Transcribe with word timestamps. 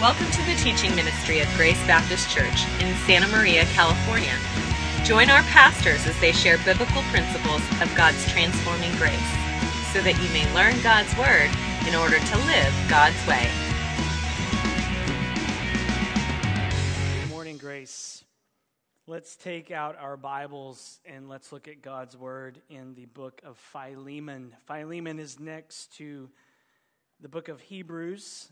Welcome 0.00 0.30
to 0.30 0.42
the 0.46 0.54
teaching 0.54 0.94
ministry 0.94 1.40
of 1.40 1.48
Grace 1.56 1.84
Baptist 1.84 2.30
Church 2.30 2.64
in 2.80 2.94
Santa 2.98 3.26
Maria, 3.36 3.64
California. 3.74 4.32
Join 5.04 5.28
our 5.28 5.42
pastors 5.50 6.06
as 6.06 6.16
they 6.20 6.30
share 6.30 6.56
biblical 6.58 7.02
principles 7.10 7.62
of 7.82 7.92
God's 7.96 8.24
transforming 8.30 8.94
grace 8.94 9.18
so 9.90 10.00
that 10.02 10.14
you 10.22 10.30
may 10.30 10.46
learn 10.54 10.80
God's 10.84 11.10
Word 11.18 11.50
in 11.88 11.96
order 11.96 12.20
to 12.20 12.36
live 12.46 12.72
God's 12.88 13.18
way. 13.26 13.50
Good 17.22 17.30
morning, 17.30 17.58
Grace. 17.58 18.22
Let's 19.08 19.34
take 19.34 19.72
out 19.72 19.98
our 19.98 20.16
Bibles 20.16 21.00
and 21.06 21.28
let's 21.28 21.50
look 21.50 21.66
at 21.66 21.82
God's 21.82 22.16
Word 22.16 22.62
in 22.70 22.94
the 22.94 23.06
book 23.06 23.42
of 23.44 23.58
Philemon. 23.58 24.54
Philemon 24.68 25.18
is 25.18 25.40
next 25.40 25.96
to 25.96 26.30
the 27.18 27.28
book 27.28 27.48
of 27.48 27.60
Hebrews. 27.60 28.48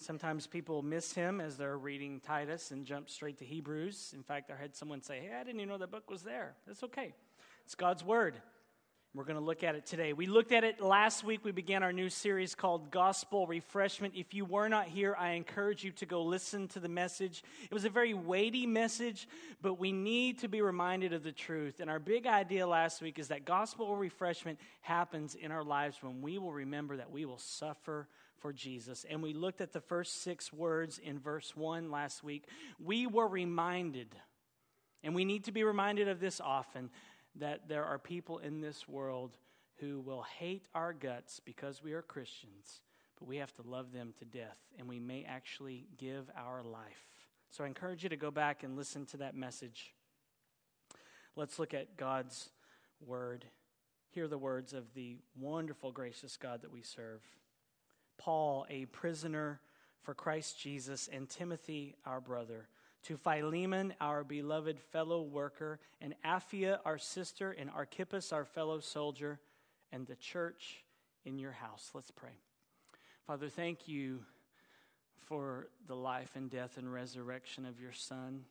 Sometimes 0.00 0.46
people 0.46 0.82
miss 0.82 1.12
him 1.12 1.40
as 1.40 1.56
they're 1.56 1.76
reading 1.76 2.20
Titus 2.20 2.70
and 2.70 2.86
jump 2.86 3.10
straight 3.10 3.38
to 3.38 3.44
Hebrews. 3.44 4.12
In 4.14 4.22
fact, 4.22 4.50
I 4.50 4.60
had 4.60 4.76
someone 4.76 5.02
say, 5.02 5.20
Hey, 5.20 5.34
I 5.34 5.42
didn't 5.42 5.60
even 5.60 5.68
know 5.68 5.78
that 5.78 5.90
book 5.90 6.08
was 6.08 6.22
there. 6.22 6.54
That's 6.66 6.84
okay. 6.84 7.14
It's 7.64 7.74
God's 7.74 8.04
Word. 8.04 8.40
We're 9.14 9.24
going 9.24 9.38
to 9.38 9.44
look 9.44 9.64
at 9.64 9.74
it 9.74 9.86
today. 9.86 10.12
We 10.12 10.26
looked 10.26 10.52
at 10.52 10.64
it 10.64 10.80
last 10.80 11.24
week. 11.24 11.40
We 11.42 11.50
began 11.50 11.82
our 11.82 11.92
new 11.92 12.10
series 12.10 12.54
called 12.54 12.90
Gospel 12.90 13.46
Refreshment. 13.46 14.14
If 14.14 14.34
you 14.34 14.44
were 14.44 14.68
not 14.68 14.86
here, 14.86 15.16
I 15.18 15.30
encourage 15.30 15.82
you 15.82 15.90
to 15.92 16.06
go 16.06 16.22
listen 16.22 16.68
to 16.68 16.80
the 16.80 16.90
message. 16.90 17.42
It 17.64 17.72
was 17.72 17.86
a 17.86 17.90
very 17.90 18.14
weighty 18.14 18.66
message, 18.66 19.26
but 19.62 19.80
we 19.80 19.92
need 19.92 20.38
to 20.40 20.48
be 20.48 20.60
reminded 20.60 21.14
of 21.14 21.24
the 21.24 21.32
truth. 21.32 21.80
And 21.80 21.90
our 21.90 21.98
big 21.98 22.26
idea 22.26 22.66
last 22.66 23.00
week 23.00 23.18
is 23.18 23.28
that 23.28 23.46
gospel 23.46 23.96
refreshment 23.96 24.60
happens 24.82 25.34
in 25.34 25.50
our 25.50 25.64
lives 25.64 25.96
when 26.02 26.20
we 26.20 26.36
will 26.36 26.52
remember 26.52 26.98
that 26.98 27.10
we 27.10 27.24
will 27.24 27.38
suffer 27.38 28.06
for 28.40 28.52
Jesus. 28.52 29.04
And 29.08 29.22
we 29.22 29.32
looked 29.32 29.60
at 29.60 29.72
the 29.72 29.80
first 29.80 30.22
six 30.22 30.52
words 30.52 30.98
in 30.98 31.18
verse 31.18 31.56
1 31.56 31.90
last 31.90 32.22
week. 32.22 32.44
We 32.78 33.06
were 33.06 33.28
reminded, 33.28 34.14
and 35.02 35.14
we 35.14 35.24
need 35.24 35.44
to 35.44 35.52
be 35.52 35.64
reminded 35.64 36.08
of 36.08 36.20
this 36.20 36.40
often, 36.40 36.90
that 37.36 37.68
there 37.68 37.84
are 37.84 37.98
people 37.98 38.38
in 38.38 38.60
this 38.60 38.88
world 38.88 39.36
who 39.80 40.00
will 40.00 40.22
hate 40.22 40.66
our 40.74 40.92
guts 40.92 41.40
because 41.44 41.82
we 41.82 41.92
are 41.92 42.02
Christians, 42.02 42.80
but 43.18 43.28
we 43.28 43.36
have 43.36 43.54
to 43.54 43.62
love 43.62 43.92
them 43.92 44.12
to 44.18 44.24
death, 44.24 44.58
and 44.78 44.88
we 44.88 44.98
may 44.98 45.24
actually 45.28 45.86
give 45.96 46.30
our 46.36 46.62
life. 46.62 47.06
So 47.50 47.64
I 47.64 47.66
encourage 47.66 48.02
you 48.02 48.08
to 48.08 48.16
go 48.16 48.30
back 48.30 48.62
and 48.62 48.76
listen 48.76 49.06
to 49.06 49.18
that 49.18 49.34
message. 49.34 49.94
Let's 51.36 51.58
look 51.58 51.74
at 51.74 51.96
God's 51.96 52.50
word. 53.00 53.44
Hear 54.10 54.26
the 54.26 54.38
words 54.38 54.72
of 54.72 54.92
the 54.94 55.16
wonderful, 55.38 55.92
gracious 55.92 56.36
God 56.36 56.62
that 56.62 56.72
we 56.72 56.82
serve. 56.82 57.20
Paul, 58.18 58.66
a 58.68 58.84
prisoner 58.86 59.60
for 60.02 60.14
Christ 60.14 60.60
Jesus, 60.60 61.08
and 61.12 61.28
Timothy, 61.28 61.94
our 62.04 62.20
brother, 62.20 62.68
to 63.04 63.16
Philemon, 63.16 63.94
our 64.00 64.24
beloved 64.24 64.78
fellow 64.78 65.22
worker, 65.22 65.78
and 66.00 66.14
Apphia, 66.24 66.78
our 66.84 66.98
sister, 66.98 67.52
and 67.52 67.70
Archippus, 67.70 68.32
our 68.32 68.44
fellow 68.44 68.80
soldier, 68.80 69.40
and 69.92 70.06
the 70.06 70.16
church 70.16 70.84
in 71.24 71.38
your 71.38 71.52
house. 71.52 71.90
Let's 71.94 72.10
pray. 72.10 72.38
Father, 73.26 73.48
thank 73.48 73.88
you 73.88 74.20
for 75.26 75.68
the 75.86 75.94
life 75.94 76.30
and 76.34 76.50
death 76.50 76.78
and 76.78 76.92
resurrection 76.92 77.66
of 77.66 77.80
your 77.80 77.92
Son. 77.92 78.44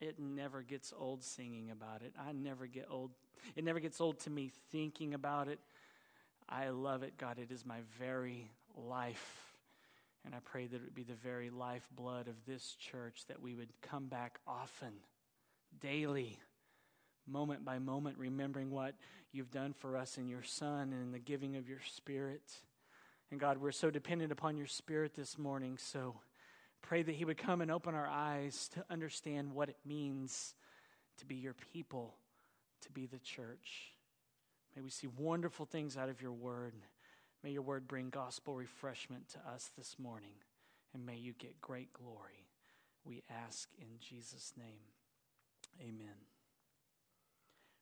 It 0.00 0.18
never 0.18 0.62
gets 0.62 0.92
old 0.96 1.22
singing 1.22 1.70
about 1.70 2.02
it. 2.02 2.12
I 2.18 2.32
never 2.32 2.66
get 2.66 2.88
old. 2.90 3.12
It 3.54 3.64
never 3.64 3.80
gets 3.80 4.00
old 4.00 4.18
to 4.20 4.30
me 4.30 4.50
thinking 4.70 5.14
about 5.14 5.48
it. 5.48 5.60
I 6.48 6.68
love 6.68 7.02
it, 7.02 7.16
God. 7.16 7.38
It 7.38 7.50
is 7.50 7.64
my 7.64 7.78
very 7.98 8.50
life. 8.76 9.54
And 10.24 10.34
I 10.34 10.38
pray 10.44 10.66
that 10.66 10.76
it 10.76 10.82
would 10.82 10.94
be 10.94 11.04
the 11.04 11.14
very 11.14 11.50
lifeblood 11.50 12.28
of 12.28 12.34
this 12.46 12.74
church 12.74 13.24
that 13.28 13.40
we 13.40 13.54
would 13.54 13.70
come 13.80 14.06
back 14.06 14.38
often, 14.46 14.92
daily, 15.80 16.38
moment 17.26 17.64
by 17.64 17.78
moment, 17.78 18.18
remembering 18.18 18.70
what 18.70 18.94
you've 19.32 19.50
done 19.50 19.72
for 19.72 19.96
us 19.96 20.18
in 20.18 20.28
your 20.28 20.42
Son 20.42 20.92
and 20.92 21.02
in 21.02 21.12
the 21.12 21.18
giving 21.18 21.56
of 21.56 21.68
your 21.68 21.80
Spirit. 21.94 22.42
And 23.30 23.38
God, 23.38 23.58
we're 23.58 23.72
so 23.72 23.90
dependent 23.90 24.32
upon 24.32 24.56
your 24.56 24.66
Spirit 24.66 25.14
this 25.14 25.38
morning. 25.38 25.78
So 25.78 26.16
pray 26.82 27.02
that 27.02 27.14
He 27.14 27.24
would 27.24 27.38
come 27.38 27.60
and 27.60 27.70
open 27.70 27.94
our 27.94 28.08
eyes 28.08 28.68
to 28.74 28.84
understand 28.90 29.52
what 29.52 29.68
it 29.68 29.78
means 29.84 30.54
to 31.18 31.26
be 31.26 31.36
your 31.36 31.54
people, 31.54 32.14
to 32.82 32.90
be 32.92 33.06
the 33.06 33.18
church. 33.18 33.92
May 34.74 34.82
we 34.82 34.90
see 34.90 35.06
wonderful 35.06 35.66
things 35.66 35.96
out 35.96 36.08
of 36.08 36.20
your 36.20 36.32
word. 36.32 36.74
May 37.42 37.50
your 37.50 37.62
word 37.62 37.86
bring 37.86 38.10
gospel 38.10 38.54
refreshment 38.54 39.28
to 39.30 39.38
us 39.52 39.70
this 39.76 39.96
morning, 39.98 40.34
and 40.94 41.06
may 41.06 41.16
you 41.16 41.32
get 41.38 41.60
great 41.60 41.92
glory. 41.92 42.48
We 43.04 43.22
ask 43.46 43.68
in 43.78 43.98
Jesus' 44.00 44.52
name. 44.56 44.90
Amen. 45.80 46.16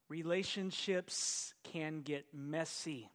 Relationships 0.09 1.55
can 1.65 2.03
get 2.03 2.27
messy. 2.35 3.11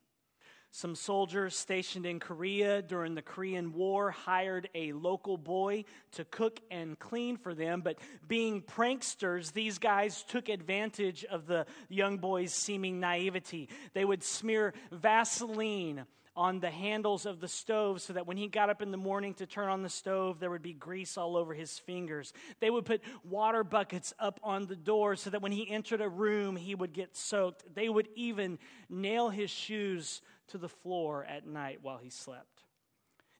Some 0.71 0.95
soldiers 0.95 1.55
stationed 1.55 2.05
in 2.05 2.19
Korea 2.19 2.83
during 2.83 3.15
the 3.15 3.23
Korean 3.23 3.73
War 3.73 4.11
hired 4.11 4.69
a 4.75 4.93
local 4.93 5.37
boy 5.37 5.85
to 6.11 6.25
cook 6.25 6.59
and 6.69 6.97
clean 6.97 7.37
for 7.37 7.55
them, 7.55 7.81
but 7.81 7.97
being 8.27 8.61
pranksters, 8.61 9.51
these 9.51 9.79
guys 9.79 10.23
took 10.23 10.47
advantage 10.47 11.25
of 11.25 11.47
the 11.47 11.65
young 11.89 12.17
boy's 12.17 12.53
seeming 12.53 12.99
naivety. 12.99 13.67
They 13.93 14.05
would 14.05 14.23
smear 14.23 14.73
Vaseline 14.91 16.05
on 16.39 16.61
the 16.61 16.69
handles 16.69 17.25
of 17.25 17.41
the 17.41 17.49
stove 17.49 18.01
so 18.01 18.13
that 18.13 18.25
when 18.25 18.37
he 18.37 18.47
got 18.47 18.69
up 18.69 18.81
in 18.81 18.91
the 18.91 18.97
morning 18.97 19.33
to 19.33 19.45
turn 19.45 19.67
on 19.67 19.83
the 19.83 19.89
stove, 19.89 20.39
there 20.39 20.49
would 20.49 20.61
be 20.61 20.71
grease 20.71 21.17
all 21.17 21.35
over 21.35 21.53
his 21.53 21.77
fingers. 21.79 22.31
They 22.61 22.69
would 22.69 22.85
put 22.85 23.01
water 23.25 23.65
buckets 23.65 24.13
up 24.17 24.39
on 24.41 24.65
the 24.65 24.77
door 24.77 25.17
so 25.17 25.31
that 25.31 25.41
when 25.41 25.51
he 25.51 25.69
entered 25.69 25.99
a 25.99 26.07
room, 26.07 26.55
he 26.55 26.73
would 26.73 26.93
get 26.93 27.17
soaked. 27.17 27.75
They 27.75 27.89
would 27.89 28.07
even 28.15 28.57
nail 28.89 29.27
his 29.27 29.51
shoes 29.51 30.21
to 30.47 30.57
the 30.57 30.69
floor 30.69 31.25
at 31.25 31.45
night 31.45 31.79
while 31.81 31.97
he 31.97 32.09
slept. 32.09 32.63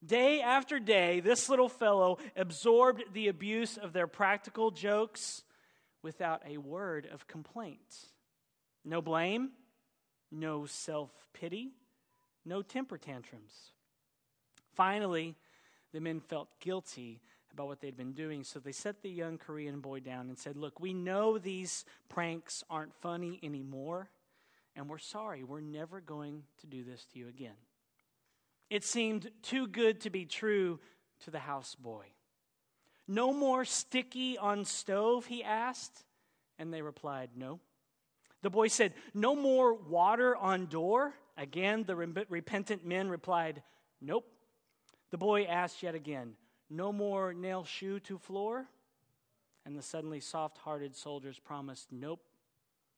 Day 0.06 0.42
after 0.42 0.78
day, 0.78 1.22
this 1.22 1.48
little 1.48 1.70
fellow 1.70 2.18
absorbed 2.36 3.04
the 3.14 3.30
abuse 3.30 3.78
of 3.78 3.94
their 3.94 4.08
practical 4.08 4.72
jokes 4.72 5.44
without 6.04 6.42
a 6.46 6.58
word 6.58 7.08
of 7.10 7.28
complaint. 7.28 7.80
No 8.84 9.02
blame, 9.02 9.52
no 10.32 10.66
self 10.66 11.12
pity, 11.32 11.72
no 12.46 12.62
temper 12.62 12.98
tantrums. 12.98 13.72
Finally, 14.76 15.36
the 15.92 16.00
men 16.00 16.20
felt 16.20 16.48
guilty 16.60 17.22
about 17.52 17.68
what 17.68 17.82
they'd 17.82 17.98
been 17.98 18.14
doing, 18.14 18.44
so 18.44 18.60
they 18.60 18.72
set 18.72 19.02
the 19.02 19.10
young 19.10 19.38
Korean 19.38 19.80
boy 19.80 20.00
down 20.00 20.30
and 20.30 20.38
said, 20.38 20.56
Look, 20.56 20.80
we 20.80 20.94
know 20.94 21.38
these 21.38 21.86
pranks 22.08 22.64
aren't 22.70 22.94
funny 22.96 23.40
anymore 23.42 24.10
and 24.80 24.90
we're 24.90 24.98
sorry. 24.98 25.44
We're 25.44 25.60
never 25.60 26.00
going 26.00 26.44
to 26.62 26.68
do 26.68 26.86
this 26.86 27.06
to 27.12 27.20
you 27.20 27.28
again. 27.28 27.56
It 28.70 28.86
seemed 28.86 29.30
too 29.42 29.68
good 29.68 30.02
to 30.02 30.10
be 30.10 30.26
true 30.26 30.80
to 31.26 31.32
the 31.32 31.40
houseboy. 31.40 32.06
No 33.06 33.34
more 33.34 33.66
sticky 33.66 34.38
on 34.38 34.64
stove, 34.64 35.26
he 35.26 35.44
asked, 35.44 36.06
and 36.58 36.74
they 36.74 36.82
replied, 36.82 37.32
No. 37.36 37.60
The 38.42 38.50
boy 38.50 38.70
said, 38.70 38.94
No 39.14 39.36
more 39.36 39.74
water 39.74 40.34
on 40.36 40.68
door. 40.68 41.14
Again, 41.40 41.86
the 41.86 41.96
repentant 41.96 42.86
men 42.86 43.08
replied, 43.08 43.64
Nope. 44.02 44.30
The 45.10 45.18
boy 45.18 45.46
asked 45.46 45.82
yet 45.82 45.96
again, 45.96 46.34
No 46.70 46.92
more 46.92 47.34
nail 47.34 47.64
shoe 47.64 48.02
to 48.02 48.18
floor? 48.18 48.68
And 49.66 49.78
the 49.78 49.82
suddenly 49.82 50.20
soft 50.20 50.58
hearted 50.58 50.98
soldiers 50.98 51.40
promised, 51.40 51.88
Nope, 51.92 52.22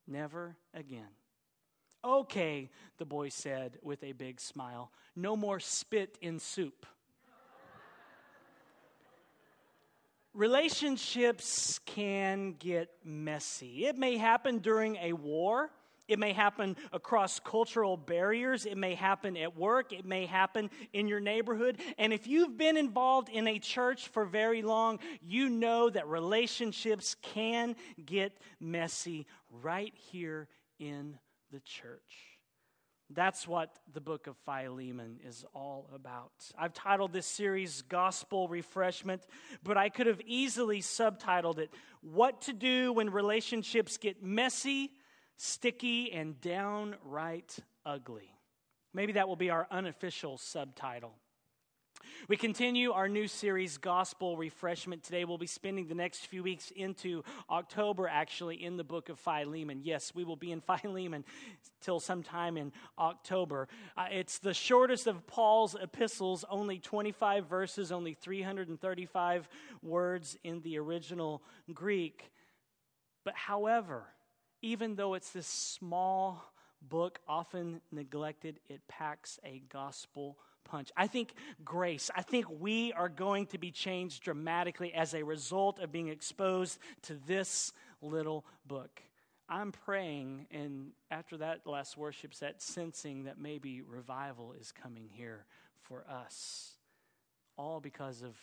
never 0.07 0.55
again. 0.73 1.09
Okay, 2.03 2.71
the 2.97 3.05
boy 3.05 3.29
said 3.29 3.77
with 3.83 4.03
a 4.03 4.13
big 4.13 4.41
smile. 4.41 4.91
No 5.15 5.35
more 5.35 5.59
spit 5.59 6.17
in 6.19 6.39
soup. 6.39 6.87
Relationships 10.33 11.79
can 11.85 12.53
get 12.53 12.89
messy. 13.03 13.85
It 13.85 13.97
may 13.97 14.17
happen 14.17 14.59
during 14.59 14.95
a 14.95 15.13
war. 15.13 15.69
It 16.07 16.19
may 16.19 16.33
happen 16.33 16.75
across 16.91 17.39
cultural 17.39 17.95
barriers. 17.97 18.65
It 18.65 18.77
may 18.77 18.95
happen 18.95 19.37
at 19.37 19.55
work. 19.55 19.93
It 19.93 20.05
may 20.05 20.25
happen 20.25 20.69
in 20.93 21.07
your 21.07 21.19
neighborhood. 21.19 21.79
And 21.97 22.11
if 22.11 22.27
you've 22.27 22.57
been 22.57 22.77
involved 22.77 23.29
in 23.29 23.47
a 23.47 23.59
church 23.59 24.07
for 24.09 24.25
very 24.25 24.61
long, 24.61 24.99
you 25.21 25.49
know 25.49 25.89
that 25.89 26.07
relationships 26.07 27.15
can 27.21 27.75
get 28.05 28.37
messy 28.59 29.25
right 29.49 29.93
here 29.95 30.47
in 30.79 31.17
the 31.51 31.59
church. 31.61 32.31
That's 33.13 33.45
what 33.47 33.77
the 33.93 33.99
book 33.99 34.27
of 34.27 34.37
Philemon 34.45 35.19
is 35.25 35.43
all 35.53 35.89
about. 35.93 36.31
I've 36.57 36.73
titled 36.73 37.11
this 37.11 37.25
series 37.25 37.81
Gospel 37.81 38.47
Refreshment, 38.47 39.21
but 39.63 39.75
I 39.75 39.89
could 39.89 40.07
have 40.07 40.21
easily 40.25 40.81
subtitled 40.81 41.57
it 41.57 41.71
What 42.01 42.41
to 42.43 42.53
Do 42.53 42.93
When 42.93 43.09
Relationships 43.09 43.97
Get 43.97 44.23
Messy, 44.23 44.91
Sticky, 45.43 46.11
and 46.13 46.39
Downright 46.39 47.57
Ugly. 47.83 48.31
Maybe 48.93 49.13
that 49.13 49.27
will 49.27 49.35
be 49.35 49.49
our 49.49 49.67
unofficial 49.71 50.37
subtitle. 50.37 51.15
We 52.27 52.37
continue 52.37 52.91
our 52.91 53.09
new 53.09 53.27
series, 53.27 53.79
Gospel 53.79 54.37
Refreshment. 54.37 55.01
Today 55.01 55.25
we'll 55.25 55.39
be 55.39 55.47
spending 55.47 55.87
the 55.87 55.95
next 55.95 56.27
few 56.27 56.43
weeks 56.43 56.69
into 56.75 57.23
October, 57.49 58.07
actually, 58.07 58.63
in 58.63 58.77
the 58.77 58.83
book 58.83 59.09
of 59.09 59.17
Philemon. 59.17 59.81
Yes, 59.83 60.13
we 60.13 60.23
will 60.23 60.35
be 60.35 60.51
in 60.51 60.61
Philemon 60.83 61.25
till 61.81 61.99
sometime 61.99 62.55
in 62.55 62.71
October. 62.99 63.67
Uh, 63.97 64.05
it's 64.11 64.37
the 64.37 64.53
shortest 64.53 65.07
of 65.07 65.25
Paul's 65.25 65.75
epistles, 65.81 66.45
only 66.51 66.77
25 66.77 67.47
verses, 67.47 67.91
only 67.91 68.13
335 68.13 69.49
words 69.81 70.37
in 70.43 70.61
the 70.61 70.77
original 70.77 71.41
Greek. 71.73 72.31
But 73.23 73.33
however, 73.33 74.05
even 74.61 74.95
though 74.95 75.13
it's 75.13 75.31
this 75.31 75.47
small 75.47 76.43
book, 76.81 77.19
often 77.27 77.81
neglected, 77.91 78.59
it 78.69 78.81
packs 78.87 79.39
a 79.45 79.61
gospel 79.69 80.37
punch. 80.63 80.91
I 80.95 81.07
think 81.07 81.33
grace, 81.63 82.09
I 82.15 82.21
think 82.21 82.45
we 82.59 82.93
are 82.93 83.09
going 83.09 83.47
to 83.47 83.57
be 83.57 83.71
changed 83.71 84.23
dramatically 84.23 84.93
as 84.93 85.13
a 85.13 85.23
result 85.23 85.79
of 85.79 85.91
being 85.91 86.07
exposed 86.07 86.79
to 87.03 87.15
this 87.27 87.73
little 88.01 88.45
book. 88.65 89.01
I'm 89.49 89.71
praying, 89.71 90.47
and 90.49 90.91
after 91.09 91.37
that 91.37 91.67
last 91.67 91.97
worship 91.97 92.33
set, 92.33 92.61
sensing 92.61 93.25
that 93.25 93.37
maybe 93.37 93.81
revival 93.81 94.53
is 94.59 94.71
coming 94.71 95.09
here 95.11 95.45
for 95.81 96.05
us, 96.09 96.75
all 97.57 97.81
because 97.81 98.21
of 98.21 98.35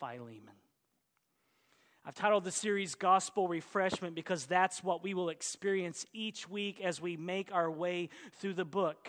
Philemon. 0.00 0.63
I've 2.06 2.14
titled 2.14 2.44
the 2.44 2.50
series 2.50 2.94
Gospel 2.94 3.48
Refreshment 3.48 4.14
because 4.14 4.44
that's 4.44 4.84
what 4.84 5.02
we 5.02 5.14
will 5.14 5.30
experience 5.30 6.04
each 6.12 6.46
week 6.50 6.82
as 6.82 7.00
we 7.00 7.16
make 7.16 7.50
our 7.50 7.70
way 7.70 8.10
through 8.34 8.52
the 8.52 8.64
book. 8.66 9.08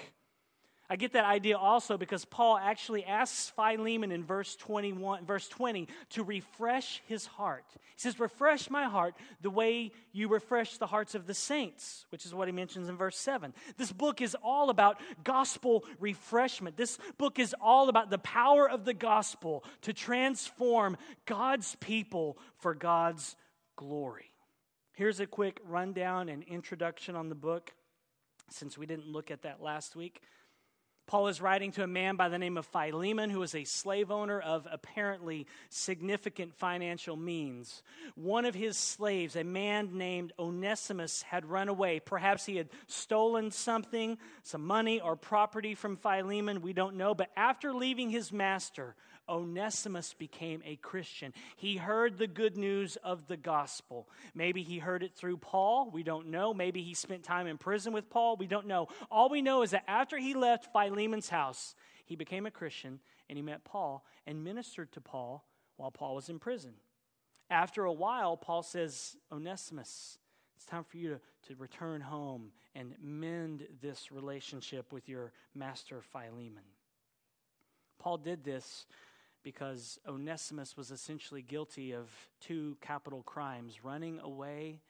I 0.88 0.98
get 0.98 1.14
that 1.14 1.26
idea 1.26 1.58
also 1.58 1.98
because 1.98 2.26
Paul 2.26 2.58
actually 2.58 3.06
asks 3.06 3.50
Philemon 3.50 4.12
in 4.12 4.24
verse 4.24 4.56
21, 4.56 5.26
verse 5.26 5.48
20 5.48 5.88
to 6.12 6.24
refresh 6.24 7.02
his 7.08 7.26
heart. 7.26 7.66
He 7.74 8.02
says, 8.02 8.20
Refresh 8.20 8.70
my 8.70 8.84
heart 8.84 9.16
the 9.42 9.50
way 9.50 9.92
you 10.12 10.28
refresh 10.28 10.78
the 10.78 10.86
hearts 10.86 11.16
of 11.16 11.26
the 11.26 11.34
saints, 11.34 12.06
which 12.10 12.26
is 12.26 12.36
what 12.36 12.48
he 12.48 12.52
mentions 12.52 12.88
in 12.88 12.98
verse 12.98 13.18
7. 13.18 13.54
This 13.78 13.92
book 13.92 14.22
is 14.22 14.36
all 14.44 14.70
about 14.70 15.00
gospel 15.24 15.86
refreshment. 16.00 16.78
This 16.78 17.00
book 17.18 17.40
is 17.40 17.56
all 17.60 17.90
about 17.90 18.12
the 18.12 18.20
power 18.20 18.70
of 18.70 18.86
the 18.86 18.94
gospel 18.94 19.64
to 19.82 19.94
transform 19.94 20.98
God's 21.26 21.76
people 21.80 22.38
for 22.58 22.76
God's 22.76 23.36
glory. 23.76 24.32
Here's 24.94 25.20
a 25.20 25.26
quick 25.26 25.60
rundown 25.68 26.30
and 26.30 26.44
introduction 26.44 27.16
on 27.16 27.30
the 27.30 27.36
book, 27.36 27.74
since 28.50 28.78
we 28.78 28.86
didn't 28.86 29.08
look 29.08 29.32
at 29.32 29.42
that 29.42 29.64
last 29.64 29.96
week. 29.96 30.22
Paul 31.08 31.28
is 31.28 31.40
writing 31.40 31.72
to 31.74 31.84
a 31.84 31.88
man 31.88 32.16
by 32.16 32.30
the 32.30 32.40
name 32.40 32.58
of 32.58 32.66
Philemon, 32.66 33.30
who 33.30 33.40
was 33.40 33.54
a 33.54 33.64
slave 33.64 34.10
owner 34.10 34.40
of 34.40 34.68
apparently 34.72 35.46
significant 35.70 36.56
financial 36.56 37.16
means. 37.16 37.84
One 38.16 38.46
of 38.46 38.56
his 38.56 38.76
slaves, 38.76 39.36
a 39.36 39.44
man 39.44 39.98
named 39.98 40.34
Onesimus, 40.40 41.22
had 41.22 41.46
run 41.46 41.70
away. 41.70 42.00
Perhaps 42.00 42.46
he 42.48 42.56
had 42.56 42.70
stolen 42.88 43.52
something, 43.52 44.18
some 44.42 44.66
money 44.66 45.00
or 45.00 45.16
property 45.16 45.76
from 45.76 45.96
Philemon. 45.96 46.62
We 46.62 46.74
don't 46.74 46.96
know. 46.96 47.14
But 47.14 47.30
after 47.38 47.72
leaving 47.72 48.10
his 48.10 48.32
master, 48.32 48.96
Onesimus 49.28 50.14
became 50.14 50.62
a 50.66 50.76
Christian. 50.76 51.34
He 51.56 51.78
heard 51.78 52.18
the 52.18 52.28
good 52.28 52.58
news 52.58 52.98
of 53.04 53.28
the 53.28 53.38
gospel. 53.38 54.08
Maybe 54.34 54.64
he 54.64 54.80
heard 54.80 55.04
it 55.04 55.16
through 55.16 55.38
Paul. 55.38 55.90
We 55.92 56.04
don't 56.04 56.28
know. 56.28 56.54
Maybe 56.54 56.84
he 56.84 56.94
spent 56.94 57.24
time 57.24 57.48
in 57.48 57.58
prison 57.58 57.94
with 57.94 58.10
Paul. 58.10 58.38
We 58.38 58.48
don't 58.48 58.68
know. 58.68 58.88
All 59.10 59.30
we 59.30 59.42
know 59.42 59.62
is 59.62 59.72
that 59.72 59.84
after 59.88 60.18
he 60.18 60.34
left 60.34 60.72
Philemon's 60.72 61.30
house, 61.30 61.76
he 62.06 62.16
became 62.16 62.46
a 62.46 62.52
Christian 62.52 63.00
and 63.30 63.38
he 63.38 63.42
met 63.42 63.64
Paul 63.64 64.06
and 64.28 64.44
ministered 64.44 64.92
to 64.94 65.02
Paul 65.02 65.46
while 65.78 65.92
Paul 65.92 66.16
was 66.16 66.30
in 66.30 66.40
prison. 66.40 66.74
After 67.50 67.86
a 67.86 67.94
while, 67.94 68.38
Paul 68.38 68.64
says, 68.64 69.18
Onesimus, 69.32 70.18
it's 70.56 70.66
time 70.66 70.84
for 70.84 70.98
you 70.98 71.10
to, 71.10 71.20
to 71.48 71.56
return 71.60 72.02
home 72.02 72.52
and 72.74 72.96
mend 73.02 73.68
this 73.82 74.12
relationship 74.12 74.92
with 74.92 75.08
your 75.08 75.32
master 75.54 76.02
Philemon. 76.02 76.64
Paul 78.00 78.18
did 78.18 78.44
this 78.44 78.86
because 79.46 80.00
Onesimus 80.08 80.76
was 80.76 80.90
essentially 80.90 81.44
guilty 81.44 81.94
of 81.94 82.10
two 82.42 82.76
capital 82.82 83.22
crimes 83.22 83.86
running 83.86 84.20
away 84.20 84.82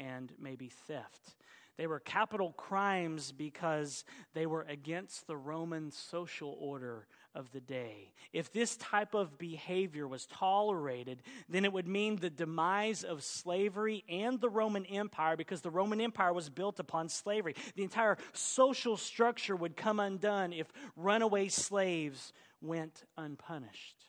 and 0.00 0.32
maybe 0.38 0.68
theft. 0.68 1.36
They 1.78 1.86
were 1.86 2.00
capital 2.00 2.52
crimes 2.52 3.32
because 3.32 4.04
they 4.34 4.46
were 4.46 4.66
against 4.68 5.26
the 5.26 5.36
Roman 5.36 5.92
social 5.92 6.56
order 6.60 7.06
of 7.34 7.52
the 7.52 7.60
day. 7.60 8.12
If 8.32 8.52
this 8.52 8.76
type 8.76 9.14
of 9.14 9.38
behavior 9.38 10.08
was 10.08 10.26
tolerated, 10.26 11.22
then 11.48 11.64
it 11.64 11.72
would 11.72 11.86
mean 11.86 12.16
the 12.16 12.30
demise 12.30 13.04
of 13.04 13.22
slavery 13.22 14.04
and 14.08 14.40
the 14.40 14.50
Roman 14.50 14.84
Empire 14.86 15.36
because 15.36 15.60
the 15.60 15.70
Roman 15.70 16.00
Empire 16.00 16.32
was 16.32 16.50
built 16.50 16.80
upon 16.80 17.08
slavery. 17.08 17.54
The 17.76 17.84
entire 17.84 18.18
social 18.32 18.96
structure 18.96 19.54
would 19.54 19.76
come 19.76 20.00
undone 20.00 20.52
if 20.52 20.66
runaway 20.96 21.48
slaves 21.48 22.32
went 22.60 23.04
unpunished. 23.16 24.04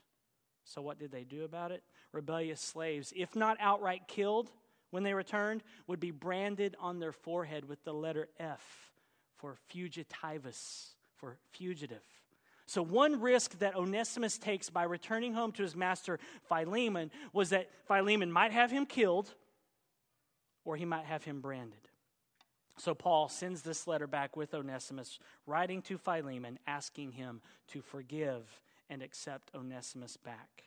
So, 0.63 0.81
what 0.81 0.99
did 0.99 1.11
they 1.11 1.23
do 1.23 1.43
about 1.43 1.71
it? 1.71 1.83
Rebellious 2.11 2.61
slaves, 2.61 3.13
if 3.15 3.35
not 3.35 3.57
outright 3.59 4.07
killed 4.07 4.49
when 4.89 5.03
they 5.03 5.13
returned, 5.13 5.63
would 5.87 5.99
be 5.99 6.11
branded 6.11 6.75
on 6.79 6.99
their 6.99 7.11
forehead 7.11 7.65
with 7.65 7.83
the 7.83 7.93
letter 7.93 8.29
F 8.39 8.91
for 9.37 9.57
fugitivus, 9.73 10.91
for 11.17 11.37
fugitive. 11.51 12.03
So, 12.67 12.81
one 12.81 13.19
risk 13.19 13.59
that 13.59 13.75
Onesimus 13.75 14.37
takes 14.37 14.69
by 14.69 14.83
returning 14.83 15.33
home 15.33 15.51
to 15.53 15.63
his 15.63 15.75
master 15.75 16.19
Philemon 16.47 17.11
was 17.33 17.49
that 17.49 17.69
Philemon 17.87 18.31
might 18.31 18.51
have 18.51 18.71
him 18.71 18.85
killed 18.85 19.33
or 20.63 20.77
he 20.77 20.85
might 20.85 21.05
have 21.05 21.23
him 21.23 21.41
branded. 21.41 21.90
So, 22.77 22.93
Paul 22.95 23.29
sends 23.29 23.61
this 23.61 23.87
letter 23.87 24.07
back 24.07 24.35
with 24.35 24.53
Onesimus, 24.53 25.19
writing 25.45 25.81
to 25.83 25.97
Philemon, 25.97 26.57
asking 26.65 27.11
him 27.11 27.41
to 27.69 27.81
forgive 27.81 28.61
and 28.89 29.01
accept 29.01 29.51
Onesimus 29.53 30.17
back. 30.17 30.63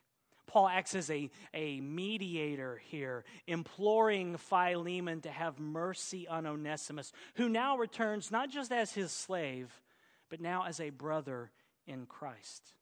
Paul 0.46 0.68
acts 0.68 0.94
as 0.94 1.10
a, 1.10 1.30
a 1.52 1.80
mediator 1.80 2.80
here, 2.84 3.24
imploring 3.46 4.36
Philemon 4.36 5.20
to 5.22 5.30
have 5.30 5.58
mercy 5.58 6.28
on 6.28 6.46
Onesimus, 6.46 7.12
who 7.34 7.48
now 7.48 7.76
returns 7.76 8.30
not 8.30 8.50
just 8.50 8.70
as 8.70 8.92
his 8.92 9.10
slave, 9.10 9.82
but 10.28 10.40
now 10.40 10.64
as 10.64 10.80
a 10.80 10.90
brother 10.90 11.50
in 11.86 12.06
Christ. 12.06 12.74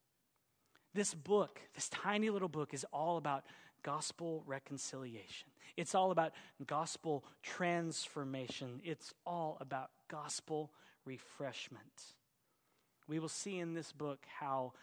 This 0.93 1.13
book, 1.13 1.59
this 1.73 1.89
tiny 1.89 2.29
little 2.29 2.49
book, 2.49 2.73
is 2.73 2.85
all 2.93 3.17
about 3.17 3.43
gospel 3.83 4.43
reconciliation. 4.45 5.49
It's 5.77 5.95
all 5.95 6.11
about 6.11 6.33
gospel 6.65 7.23
transformation. 7.41 8.81
It's 8.83 9.13
all 9.25 9.57
about 9.59 9.89
gospel 10.09 10.71
refreshment. 11.05 11.81
We 13.07 13.19
will 13.19 13.29
see 13.29 13.59
in 13.59 13.73
this 13.73 13.91
book 13.91 14.25
how 14.39 14.73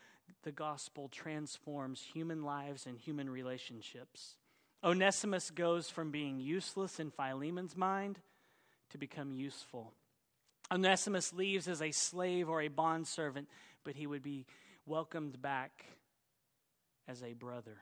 the 0.42 0.52
gospel 0.52 1.08
transforms 1.08 2.02
human 2.12 2.44
lives 2.44 2.86
and 2.86 2.98
human 2.98 3.28
relationships. 3.30 4.36
Onesimus 4.82 5.50
goes 5.50 5.88
from 5.90 6.10
being 6.10 6.40
useless 6.40 7.00
in 7.00 7.10
Philemon's 7.10 7.76
mind 7.76 8.18
to 8.90 8.98
become 8.98 9.32
useful. 9.32 9.92
Onesimus 10.72 11.32
leaves 11.32 11.68
as 11.68 11.82
a 11.82 11.90
slave 11.90 12.48
or 12.48 12.62
a 12.62 12.68
bondservant, 12.68 13.48
but 13.84 13.96
he 13.96 14.06
would 14.06 14.22
be 14.22 14.46
welcomed 14.86 15.40
back 15.42 15.84
as 17.08 17.22
a 17.22 17.34
brother. 17.34 17.78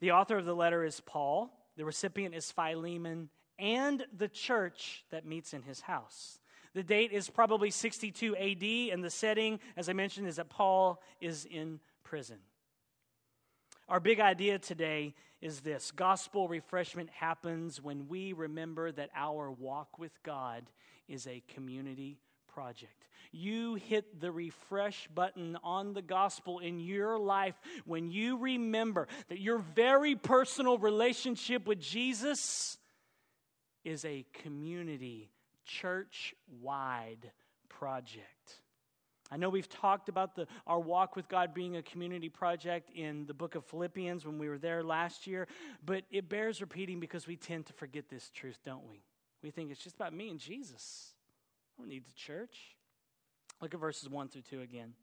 The 0.00 0.12
author 0.12 0.38
of 0.38 0.44
the 0.44 0.54
letter 0.54 0.84
is 0.84 1.00
Paul, 1.00 1.52
the 1.76 1.84
recipient 1.84 2.34
is 2.34 2.52
Philemon, 2.52 3.30
and 3.58 4.04
the 4.16 4.28
church 4.28 5.04
that 5.10 5.26
meets 5.26 5.52
in 5.52 5.62
his 5.62 5.80
house. 5.80 6.38
The 6.74 6.82
date 6.82 7.12
is 7.12 7.28
probably 7.28 7.70
62 7.70 8.36
AD, 8.36 8.92
and 8.92 9.02
the 9.02 9.10
setting, 9.10 9.58
as 9.76 9.88
I 9.88 9.92
mentioned, 9.92 10.28
is 10.28 10.36
that 10.36 10.48
Paul 10.48 11.02
is 11.20 11.44
in 11.44 11.80
prison. 12.04 12.38
Our 13.88 14.00
big 14.00 14.20
idea 14.20 14.58
today 14.58 15.14
is 15.40 15.60
this 15.60 15.90
gospel 15.92 16.46
refreshment 16.46 17.10
happens 17.10 17.82
when 17.82 18.06
we 18.08 18.32
remember 18.32 18.92
that 18.92 19.10
our 19.14 19.50
walk 19.50 19.98
with 19.98 20.12
God 20.22 20.70
is 21.08 21.26
a 21.26 21.42
community 21.48 22.18
project. 22.58 23.06
You 23.30 23.76
hit 23.76 24.20
the 24.20 24.32
refresh 24.32 25.06
button 25.14 25.56
on 25.62 25.92
the 25.92 26.02
gospel 26.02 26.58
in 26.58 26.80
your 26.80 27.16
life 27.16 27.54
when 27.84 28.10
you 28.10 28.36
remember 28.36 29.06
that 29.28 29.38
your 29.38 29.58
very 29.58 30.16
personal 30.16 30.76
relationship 30.76 31.68
with 31.68 31.78
Jesus 31.78 32.76
is 33.84 34.04
a 34.04 34.26
community 34.42 35.30
church 35.66 36.34
wide 36.60 37.30
project. 37.68 38.54
I 39.30 39.36
know 39.36 39.50
we've 39.50 39.68
talked 39.68 40.08
about 40.08 40.34
the, 40.34 40.48
our 40.66 40.80
walk 40.80 41.14
with 41.14 41.28
God 41.28 41.54
being 41.54 41.76
a 41.76 41.82
community 41.82 42.28
project 42.28 42.90
in 42.92 43.24
the 43.26 43.34
book 43.34 43.54
of 43.54 43.64
Philippians 43.66 44.26
when 44.26 44.36
we 44.40 44.48
were 44.48 44.58
there 44.58 44.82
last 44.82 45.28
year, 45.28 45.46
but 45.86 46.02
it 46.10 46.28
bears 46.28 46.60
repeating 46.60 46.98
because 46.98 47.24
we 47.24 47.36
tend 47.36 47.66
to 47.66 47.72
forget 47.72 48.08
this 48.08 48.30
truth, 48.30 48.58
don't 48.64 48.88
we? 48.90 49.04
We 49.44 49.52
think 49.52 49.70
it's 49.70 49.84
just 49.84 49.94
about 49.94 50.12
me 50.12 50.28
and 50.30 50.40
Jesus. 50.40 51.14
Don't 51.78 51.88
need 51.88 52.06
the 52.06 52.12
church. 52.12 52.76
Look 53.62 53.72
at 53.72 53.80
verses 53.80 54.08
1 54.08 54.28
through 54.28 54.42
2 54.42 54.60
again. 54.60 54.94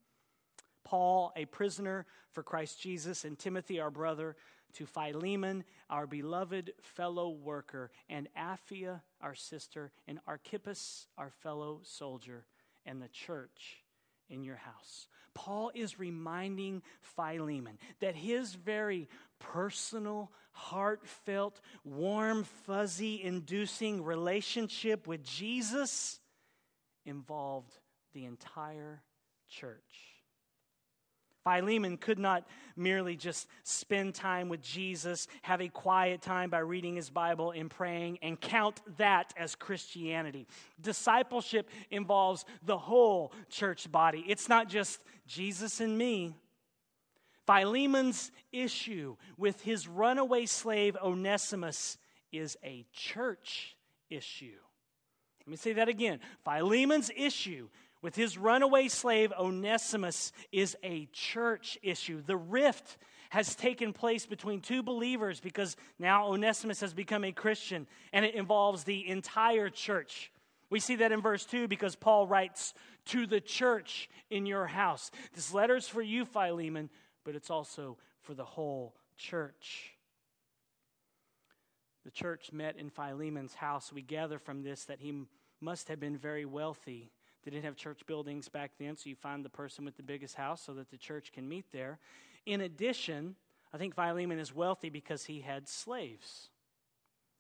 Paul, 0.84 1.32
a 1.36 1.46
prisoner 1.46 2.06
for 2.32 2.44
Christ 2.44 2.80
Jesus, 2.80 3.26
and 3.26 3.40
Timothy, 3.40 3.80
our 3.80 3.90
brother, 3.90 4.36
to 4.74 4.86
Philemon, 4.86 5.64
our 5.90 6.06
beloved 6.06 6.74
fellow 6.82 7.30
worker, 7.30 7.92
and 8.10 8.28
Apphia, 8.38 9.02
our 9.22 9.34
sister, 9.36 9.92
and 10.08 10.20
Archippus, 10.28 11.08
our 11.18 11.30
fellow 11.30 11.80
soldier, 11.84 12.46
and 12.86 13.02
the 13.02 13.08
church 13.08 13.84
in 14.30 14.44
your 14.44 14.58
house. 14.58 15.08
Paul 15.34 15.72
is 15.74 16.00
reminding 16.00 16.82
Philemon 17.02 17.78
that 18.00 18.16
his 18.16 18.54
very 18.54 19.08
personal, 19.40 20.32
heartfelt, 20.52 21.62
warm, 21.84 22.44
fuzzy, 22.44 23.22
inducing 23.24 24.04
relationship 24.04 25.08
with 25.08 25.24
Jesus 25.24 26.20
involved 27.06 27.78
the 28.14 28.26
entire 28.26 29.02
church. 29.50 30.16
Philemon 31.46 31.98
could 31.98 32.18
not 32.18 32.48
merely 32.76 33.16
just 33.16 33.48
spend 33.64 34.16
time 34.16 34.50
with 34.50 34.62
Jesus, 34.62 35.28
have 35.44 35.62
a 35.62 35.68
quiet 35.68 36.24
time 36.24 36.50
by 36.50 36.58
reading 36.58 36.96
his 36.96 37.12
Bible 37.12 37.52
and 37.52 37.70
praying, 37.70 38.18
and 38.24 38.42
count 38.42 38.82
that 38.98 39.32
as 39.38 39.54
Christianity. 39.54 40.48
Discipleship 40.82 41.70
involves 41.92 42.46
the 42.64 42.78
whole 42.78 43.32
church 43.50 43.92
body. 43.92 44.26
It's 44.28 44.50
not 44.50 44.68
just 44.68 45.04
Jesus 45.28 45.80
and 45.80 45.96
me. 45.96 46.36
Philemon's 47.46 48.32
issue 48.52 49.16
with 49.38 49.62
his 49.62 49.88
runaway 49.88 50.48
slave 50.48 50.98
Onesimus 51.00 52.00
is 52.32 52.58
a 52.64 52.88
church 52.92 53.78
issue. 54.10 54.58
Let 55.46 55.52
me 55.52 55.58
say 55.58 55.74
that 55.74 55.90
again. 55.90 56.20
Philemon's 56.44 57.12
issue 57.16 57.70
with 58.02 58.16
his 58.16 58.38
runaway 58.38 58.88
slave 58.88 59.32
Onesimus 59.38 60.32
is 60.52 60.76
a 60.84 61.08
church 61.12 61.78
issue. 61.84 62.22
The 62.26 62.38
rift 62.38 62.98
has 63.30 63.56
taken 63.56 63.94
place 63.94 64.26
between 64.26 64.62
two 64.62 64.82
believers 64.82 65.40
because 65.40 65.76
now 66.00 66.28
Onesimus 66.28 66.80
has 66.82 66.94
become 66.94 67.24
a 67.24 67.32
Christian 67.32 67.88
and 68.14 68.26
it 68.26 68.36
involves 68.36 68.84
the 68.84 69.08
entire 69.08 69.70
church. 69.70 70.32
We 70.70 70.80
see 70.80 70.96
that 70.98 71.12
in 71.12 71.22
verse 71.22 71.46
2 71.46 71.68
because 71.68 71.96
Paul 71.96 72.28
writes 72.28 72.74
to 73.08 73.28
the 73.28 73.42
church 73.42 74.10
in 74.30 74.46
your 74.46 74.66
house. 74.68 75.12
This 75.34 75.54
letter 75.54 75.76
is 75.76 75.88
for 75.88 76.02
you, 76.02 76.26
Philemon, 76.26 76.90
but 77.24 77.36
it's 77.36 77.50
also 77.50 77.98
for 78.22 78.34
the 78.34 78.46
whole 78.46 78.96
church. 79.18 79.95
The 82.06 82.12
church 82.12 82.52
met 82.54 82.78
in 82.78 82.90
Philemon's 82.90 83.56
house. 83.56 83.92
We 83.92 84.02
gather 84.02 84.40
from 84.40 84.64
this 84.64 84.86
that 84.86 85.00
he 85.02 85.26
must 85.60 85.90
have 85.90 86.00
been 86.00 86.18
very 86.18 86.46
wealthy 86.46 87.12
they 87.46 87.52
didn't 87.52 87.66
have 87.66 87.76
church 87.76 88.06
buildings 88.08 88.50
back 88.50 88.72
then, 88.80 88.98
so 88.98 89.08
you 89.08 89.16
find 89.16 89.46
the 89.46 89.50
person 89.50 89.86
with 89.86 89.96
the 89.98 90.04
biggest 90.04 90.34
house 90.34 90.62
so 90.62 90.74
that 90.74 90.90
the 90.90 90.98
church 90.98 91.32
can 91.32 91.48
meet 91.48 91.66
there. 91.72 92.00
In 92.48 92.62
addition, 92.62 93.36
I 93.72 93.78
think 93.78 93.94
Philemon 93.94 94.40
is 94.40 94.54
wealthy 94.54 94.90
because 94.90 95.26
he 95.26 95.42
had 95.42 95.68
slaves. 95.68 96.50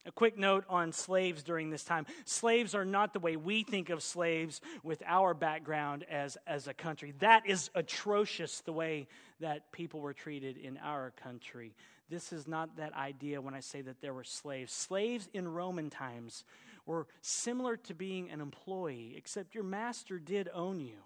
A 0.05 0.11
quick 0.11 0.37
note 0.37 0.63
on 0.69 0.91
slaves 0.91 1.41
during 1.41 1.71
this 1.71 1.83
time. 1.83 2.05
Slaves 2.25 2.75
are 2.75 2.85
not 2.85 3.13
the 3.13 3.19
way 3.19 3.35
we 3.35 3.63
think 3.63 3.89
of 3.89 4.03
slaves 4.03 4.61
with 4.83 5.01
our 5.07 5.33
background 5.33 6.05
as, 6.07 6.37
as 6.45 6.67
a 6.67 6.75
country. 6.75 7.15
That 7.17 7.47
is 7.47 7.71
atrocious, 7.73 8.61
the 8.61 8.73
way 8.73 9.07
that 9.39 9.71
people 9.71 10.01
were 10.01 10.13
treated 10.13 10.57
in 10.57 10.77
our 10.77 11.13
country. 11.23 11.73
This 12.09 12.31
is 12.31 12.47
not 12.47 12.77
that 12.77 12.93
idea 12.93 13.41
when 13.41 13.53
I 13.53 13.59
say 13.61 13.81
that 13.81 14.01
there 14.01 14.13
were 14.13 14.23
slaves. 14.23 14.71
Slaves 14.71 15.27
in 15.33 15.47
Roman 15.47 15.89
times 15.89 16.43
were 16.85 17.07
similar 17.21 17.77
to 17.77 17.95
being 17.95 18.29
an 18.29 18.41
employee, 18.41 19.15
except 19.17 19.55
your 19.55 19.63
master 19.63 20.19
did 20.19 20.49
own 20.53 20.79
you. 20.79 20.97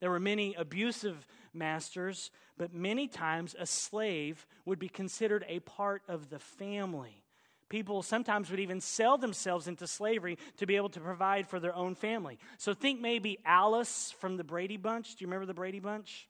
There 0.00 0.10
were 0.10 0.20
many 0.20 0.54
abusive 0.54 1.26
masters, 1.52 2.30
but 2.58 2.74
many 2.74 3.06
times 3.06 3.54
a 3.58 3.64
slave 3.64 4.46
would 4.64 4.78
be 4.78 4.88
considered 4.88 5.44
a 5.48 5.60
part 5.60 6.02
of 6.08 6.30
the 6.30 6.40
family. 6.40 7.22
People 7.68 8.02
sometimes 8.02 8.50
would 8.50 8.60
even 8.60 8.80
sell 8.80 9.16
themselves 9.16 9.66
into 9.68 9.86
slavery 9.86 10.36
to 10.58 10.66
be 10.66 10.76
able 10.76 10.90
to 10.90 11.00
provide 11.00 11.46
for 11.46 11.58
their 11.58 11.74
own 11.74 11.94
family. 11.94 12.38
So 12.58 12.74
think 12.74 13.00
maybe 13.00 13.38
Alice 13.44 14.14
from 14.18 14.36
the 14.36 14.44
Brady 14.44 14.76
Bunch. 14.76 15.14
Do 15.14 15.24
you 15.24 15.28
remember 15.28 15.46
the 15.46 15.54
Brady 15.54 15.80
Bunch? 15.80 16.28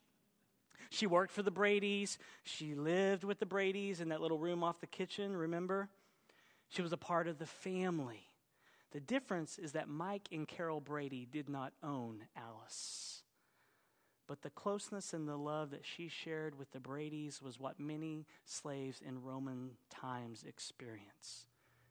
She 0.94 1.06
worked 1.06 1.32
for 1.32 1.42
the 1.42 1.50
Bradys. 1.50 2.18
She 2.44 2.74
lived 2.74 3.24
with 3.24 3.40
the 3.40 3.46
Bradys 3.46 4.00
in 4.00 4.10
that 4.10 4.20
little 4.20 4.38
room 4.38 4.62
off 4.62 4.80
the 4.80 4.86
kitchen, 4.86 5.36
remember? 5.36 5.88
She 6.68 6.82
was 6.82 6.92
a 6.92 6.96
part 6.96 7.26
of 7.26 7.38
the 7.38 7.46
family. 7.46 8.28
The 8.92 9.00
difference 9.00 9.58
is 9.58 9.72
that 9.72 9.88
Mike 9.88 10.28
and 10.30 10.46
Carol 10.46 10.80
Brady 10.80 11.26
did 11.30 11.48
not 11.48 11.72
own 11.82 12.26
Alice. 12.36 13.22
But 14.28 14.42
the 14.42 14.50
closeness 14.50 15.12
and 15.12 15.28
the 15.28 15.36
love 15.36 15.72
that 15.72 15.84
she 15.84 16.08
shared 16.08 16.56
with 16.56 16.70
the 16.70 16.80
Bradys 16.80 17.42
was 17.42 17.58
what 17.58 17.80
many 17.80 18.24
slaves 18.44 19.02
in 19.06 19.22
Roman 19.22 19.70
times 19.90 20.44
experienced. 20.46 21.48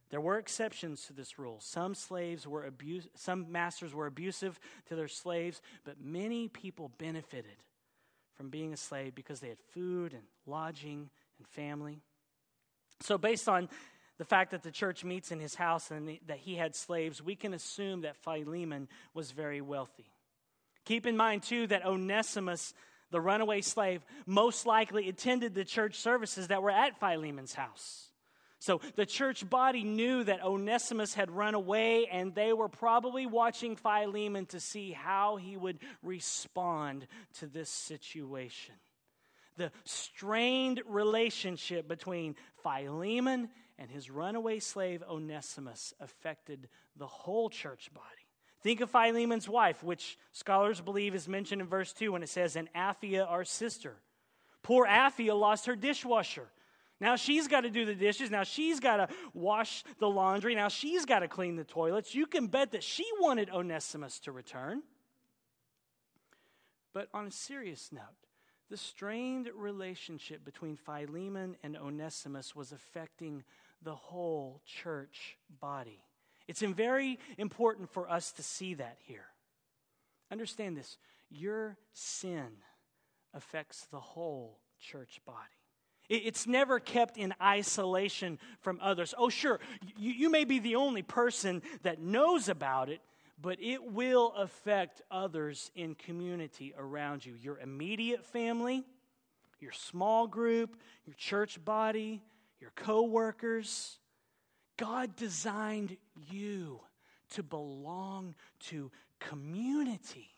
There 0.09 0.21
were 0.21 0.37
exceptions 0.37 1.05
to 1.07 1.13
this 1.13 1.37
rule. 1.37 1.57
Some 1.59 1.93
slaves 1.93 2.47
were 2.47 2.65
abuse, 2.65 3.07
some 3.15 3.51
masters 3.51 3.93
were 3.93 4.07
abusive 4.07 4.59
to 4.87 4.95
their 4.95 5.07
slaves, 5.07 5.61
but 5.83 6.01
many 6.01 6.47
people 6.47 6.91
benefited 6.97 7.57
from 8.35 8.49
being 8.49 8.73
a 8.73 8.77
slave 8.77 9.15
because 9.15 9.39
they 9.39 9.49
had 9.49 9.59
food 9.73 10.13
and 10.13 10.23
lodging 10.45 11.09
and 11.37 11.47
family. 11.47 11.99
So, 13.01 13.17
based 13.17 13.49
on 13.49 13.69
the 14.17 14.25
fact 14.25 14.51
that 14.51 14.63
the 14.63 14.71
church 14.71 15.03
meets 15.03 15.31
in 15.31 15.39
his 15.39 15.55
house 15.55 15.91
and 15.91 16.19
that 16.27 16.37
he 16.37 16.55
had 16.55 16.75
slaves, 16.75 17.21
we 17.21 17.35
can 17.35 17.53
assume 17.53 18.01
that 18.01 18.15
Philemon 18.17 18.87
was 19.13 19.31
very 19.31 19.61
wealthy. 19.61 20.11
Keep 20.85 21.05
in 21.05 21.17
mind, 21.17 21.43
too, 21.43 21.67
that 21.67 21.85
Onesimus, 21.85 22.73
the 23.11 23.21
runaway 23.21 23.61
slave, 23.61 24.05
most 24.25 24.65
likely 24.65 25.09
attended 25.09 25.55
the 25.55 25.65
church 25.65 25.95
services 25.95 26.47
that 26.47 26.61
were 26.61 26.71
at 26.71 26.99
Philemon's 26.99 27.53
house. 27.53 28.09
So 28.63 28.79
the 28.95 29.05
church 29.05 29.49
body 29.49 29.83
knew 29.83 30.23
that 30.23 30.41
Onesimus 30.41 31.13
had 31.13 31.29
run 31.29 31.53
away, 31.53 32.07
and 32.09 32.33
they 32.33 32.53
were 32.53 32.69
probably 32.69 33.25
watching 33.25 33.75
Philemon 33.75 34.45
to 34.45 34.61
see 34.61 34.93
how 34.93 35.35
he 35.35 35.57
would 35.57 35.79
respond 36.01 37.05
to 37.39 37.47
this 37.47 37.69
situation. 37.69 38.75
The 39.57 39.73
strained 39.83 40.81
relationship 40.87 41.89
between 41.89 42.37
Philemon 42.63 43.49
and 43.77 43.91
his 43.91 44.09
runaway 44.09 44.59
slave 44.59 45.03
Onesimus 45.09 45.93
affected 45.99 46.69
the 46.95 47.05
whole 47.05 47.49
church 47.49 47.93
body. 47.93 48.07
Think 48.61 48.79
of 48.79 48.89
Philemon's 48.89 49.49
wife, 49.49 49.83
which 49.83 50.17
scholars 50.31 50.79
believe 50.79 51.15
is 51.15 51.27
mentioned 51.27 51.59
in 51.59 51.67
verse 51.67 51.91
2 51.91 52.13
when 52.13 52.23
it 52.23 52.29
says, 52.29 52.55
And 52.55 52.71
Apphia, 52.73 53.29
our 53.29 53.43
sister. 53.43 53.97
Poor 54.61 54.87
Apphia 54.87 55.37
lost 55.37 55.65
her 55.65 55.75
dishwasher. 55.75 56.47
Now 57.03 57.17
she's 57.17 57.49
got 57.49 57.61
to 57.61 57.69
do 57.69 57.83
the 57.83 57.93
dishes. 57.93 58.31
Now 58.31 58.43
she's 58.43 58.79
got 58.79 58.95
to 58.95 59.09
wash 59.33 59.83
the 59.99 60.09
laundry. 60.09 60.55
Now 60.55 60.69
she's 60.69 61.03
got 61.03 61.19
to 61.19 61.27
clean 61.27 61.57
the 61.57 61.65
toilets. 61.65 62.15
You 62.15 62.25
can 62.25 62.47
bet 62.47 62.71
that 62.71 62.81
she 62.81 63.03
wanted 63.19 63.49
Onesimus 63.49 64.19
to 64.21 64.31
return. 64.31 64.83
But 66.93 67.09
on 67.13 67.27
a 67.27 67.31
serious 67.31 67.91
note, 67.91 68.03
the 68.69 68.77
strained 68.77 69.49
relationship 69.53 70.45
between 70.45 70.77
Philemon 70.77 71.57
and 71.61 71.75
Onesimus 71.75 72.55
was 72.55 72.71
affecting 72.71 73.43
the 73.81 73.95
whole 73.95 74.61
church 74.65 75.37
body. 75.59 76.05
It's 76.47 76.61
very 76.61 77.19
important 77.37 77.89
for 77.91 78.09
us 78.09 78.31
to 78.31 78.43
see 78.43 78.75
that 78.75 78.97
here. 79.01 79.27
Understand 80.31 80.77
this 80.77 80.97
your 81.29 81.75
sin 81.91 82.47
affects 83.33 83.87
the 83.91 83.99
whole 83.99 84.61
church 84.79 85.19
body. 85.25 85.62
It's 86.09 86.45
never 86.45 86.79
kept 86.79 87.17
in 87.17 87.33
isolation 87.41 88.37
from 88.59 88.79
others. 88.81 89.13
Oh, 89.17 89.29
sure, 89.29 89.59
you, 89.97 90.11
you, 90.11 90.29
may 90.29 90.43
be 90.43 90.59
the 90.59 90.75
only 90.75 91.01
person 91.01 91.61
that 91.83 92.01
knows 92.01 92.49
about 92.49 92.89
it, 92.89 92.99
but 93.41 93.57
it 93.61 93.83
will 93.83 94.33
affect 94.37 95.01
others 95.09 95.71
in 95.75 95.95
community 95.95 96.73
around 96.77 97.25
you 97.25 97.35
your 97.35 97.57
immediate 97.59 98.25
family, 98.25 98.83
your 99.59 99.71
small 99.71 100.27
group, 100.27 100.77
your 101.05 101.15
church 101.15 101.63
body, 101.63 102.21
your 102.59 102.71
coworkers. 102.75 103.97
God 104.77 105.15
designed 105.15 105.97
you 106.15 106.81
to 107.31 107.43
belong 107.43 108.35
to 108.59 108.91
community 109.19 110.29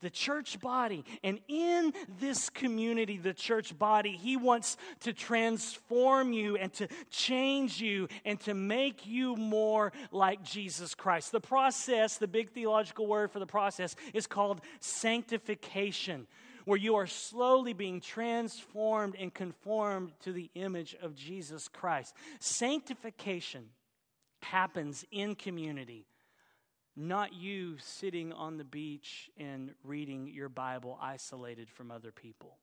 the 0.00 0.10
church 0.10 0.60
body. 0.60 1.04
And 1.22 1.40
in 1.48 1.92
this 2.18 2.48
community, 2.50 3.18
the 3.18 3.34
church 3.34 3.76
body, 3.78 4.12
He 4.12 4.36
wants 4.36 4.76
to 5.00 5.12
transform 5.12 6.32
you 6.32 6.56
and 6.56 6.72
to 6.74 6.88
change 7.10 7.80
you 7.80 8.08
and 8.24 8.40
to 8.40 8.54
make 8.54 9.06
you 9.06 9.36
more 9.36 9.92
like 10.10 10.42
Jesus 10.42 10.94
Christ. 10.94 11.32
The 11.32 11.40
process, 11.40 12.18
the 12.18 12.28
big 12.28 12.50
theological 12.50 13.06
word 13.06 13.30
for 13.30 13.38
the 13.38 13.46
process, 13.46 13.96
is 14.14 14.26
called 14.26 14.60
sanctification 14.80 16.26
where 16.64 16.78
you 16.78 16.94
are 16.96 17.06
slowly 17.06 17.72
being 17.72 18.00
transformed 18.00 19.16
and 19.18 19.32
conformed 19.32 20.12
to 20.20 20.32
the 20.32 20.50
image 20.54 20.94
of 21.02 21.14
Jesus 21.14 21.68
Christ. 21.68 22.14
Sanctification 22.38 23.64
happens 24.42 25.04
in 25.10 25.34
community, 25.34 26.06
not 27.00 27.32
you 27.32 27.76
sitting 27.78 28.32
on 28.32 28.56
the 28.56 28.64
beach 28.64 29.30
and 29.38 29.72
reading 29.84 30.28
your 30.28 30.48
Bible 30.48 30.98
isolated 31.00 31.70
from 31.70 31.90
other 31.90 32.12
people. 32.12 32.58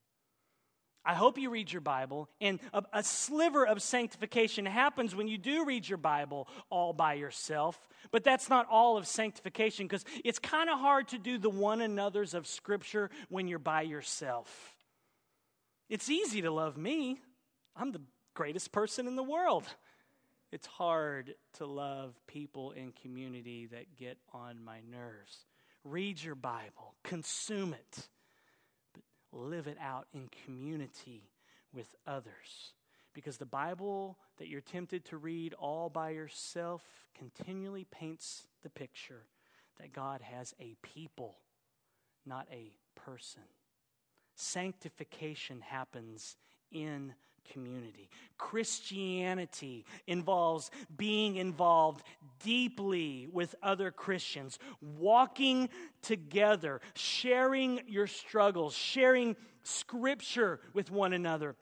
I 1.07 1.13
hope 1.13 1.37
you 1.37 1.49
read 1.49 1.71
your 1.71 1.81
Bible, 1.81 2.27
and 2.41 2.59
a, 2.73 2.83
a, 2.91 3.01
sliver 3.01 3.65
of 3.65 3.81
sanctification 3.81 4.65
happens 4.65 5.15
when 5.15 5.29
you 5.29 5.37
do 5.37 5.63
read 5.63 5.87
your 5.87 5.97
Bible 5.97 6.49
all 6.69 6.91
by 6.91 7.13
yourself. 7.13 7.87
But 8.11 8.25
that's 8.25 8.49
not 8.49 8.67
all 8.69 8.97
of 8.97 9.07
sanctification 9.07 9.87
because 9.87 10.03
it's 10.25 10.37
kind 10.37 10.69
of 10.69 10.77
hard 10.79 11.07
to 11.09 11.17
do 11.17 11.37
the 11.37 11.49
one 11.49 11.79
another's 11.79 12.33
of 12.33 12.45
Scripture 12.45 13.09
when 13.29 13.47
you're 13.47 13.57
by 13.57 13.83
yourself. 13.83 14.75
It's 15.89 16.09
easy 16.09 16.41
to 16.41 16.51
love 16.51 16.75
me, 16.75 17.21
I'm 17.73 17.93
the 17.93 18.01
greatest 18.33 18.73
person 18.73 19.07
in 19.07 19.15
the 19.15 19.23
world. 19.23 19.63
It's 20.51 20.67
hard 20.67 21.35
to 21.53 21.65
love 21.65 22.15
people 22.27 22.71
in 22.71 22.93
community 22.93 23.67
that 23.67 23.97
get 23.97 24.17
on 24.33 24.63
my 24.63 24.79
nerves. 24.89 25.45
Read 25.83 26.21
your 26.21 26.35
Bible, 26.35 26.95
consume 27.03 27.73
it 27.73 28.07
but 28.93 29.01
live 29.31 29.67
it 29.67 29.77
out 29.81 30.07
in 30.13 30.29
community 30.45 31.29
with 31.73 31.95
others. 32.05 32.73
Because 33.13 33.37
the 33.37 33.45
Bible 33.45 34.17
that 34.37 34.47
you're 34.47 34.61
tempted 34.61 35.03
to 35.05 35.17
read 35.17 35.53
all 35.53 35.89
by 35.89 36.11
yourself 36.11 36.83
continually 37.17 37.85
paints 37.89 38.47
the 38.63 38.69
picture 38.69 39.25
that 39.79 39.93
God 39.93 40.21
has 40.21 40.53
a 40.59 40.75
people, 40.81 41.37
not 42.25 42.47
a 42.51 42.73
person. 42.95 43.43
Sanctification 44.35 45.61
happens 45.61 46.37
in 46.71 47.13
community. 47.51 48.09
Christianity 48.37 49.85
involves 50.05 50.71
being 50.95 51.35
involved 51.37 52.03
deeply 52.43 53.27
with 53.31 53.55
other 53.63 53.91
Christians, 53.91 54.59
walking 54.81 55.69
together, 56.01 56.81
sharing 56.95 57.81
your 57.87 58.07
struggles, 58.07 58.73
sharing 58.75 59.35
scripture 59.63 60.59
with 60.73 60.91
one 60.91 61.13
another. 61.13 61.55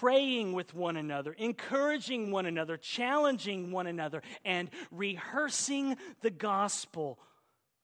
Praying 0.00 0.52
with 0.52 0.74
one 0.74 0.96
another, 0.96 1.32
encouraging 1.32 2.32
one 2.32 2.44
another, 2.46 2.76
challenging 2.76 3.70
one 3.70 3.86
another, 3.86 4.20
and 4.44 4.68
rehearsing 4.90 5.96
the 6.22 6.30
gospel 6.30 7.20